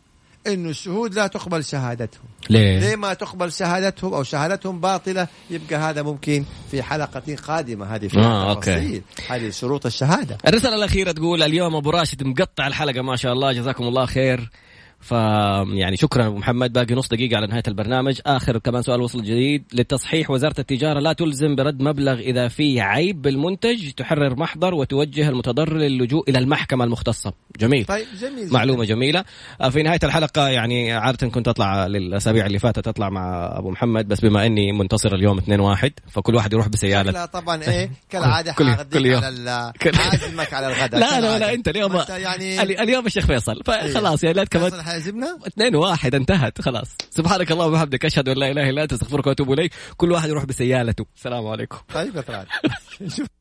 [0.47, 2.23] انه الشهود لا تقبل شهادتهم.
[2.49, 7.95] ليه؟ ليه ما تقبل شهادتهم أو شهادتهم باطلة؟ يبقى هذا ممكن في حلقة قادمة.
[7.95, 9.01] هذه في آه، أوكي.
[9.29, 10.37] هذه شروط الشهادة.
[10.47, 14.49] الرسالة الأخيرة تقول اليوم أبو راشد مقطع الحلقة ما شاء الله جزاكم الله خير.
[14.99, 15.11] ف
[15.73, 16.73] يعني شكرا أبو محمد.
[16.73, 18.19] باقي نص دقيقة على نهاية البرنامج.
[18.25, 19.63] آخر كمان سؤال وصل جديد.
[19.73, 25.77] للتصحيح وزارة التجارة لا تلزم برد مبلغ إذا في عيب بالمنتج تحرر محضر وتوجه المتضرر
[25.77, 27.33] للجوء إلى المحكمة المختصة.
[27.59, 27.85] جميل.
[27.85, 28.53] طيب جميل.
[28.53, 29.23] معلومة جميلة.
[29.61, 34.07] آه، في نهاية الحلقة يعني عادة كنت أطلع للأسابيع اللي فاتت أطلع مع أبو محمد
[34.07, 37.11] بس بما إني منتصر اليوم 2-1 فكل واحد يروح بسيالة.
[37.11, 39.23] شكلها طبعا إيه كالعادة كل- كل يوم.
[39.23, 40.99] على كل- عازمك على الغداء.
[40.99, 41.33] لا لا.
[41.35, 43.61] ولا أنت اليوم يعني ال- اليوم الشيخ فيصل.
[43.65, 46.87] فخلاص يعني لا كمان حيعزمنا اثنين واحد انتهت خلاص.
[47.09, 49.71] سبحانك اللهم وبحمدك أشهد أن لا إله إلا أنت أستغفرك وأتوب إليك.
[49.97, 51.05] كل واحد يروح بسيالته.
[51.17, 51.77] السلام عليكم.
[51.93, 52.47] طيب يا طلال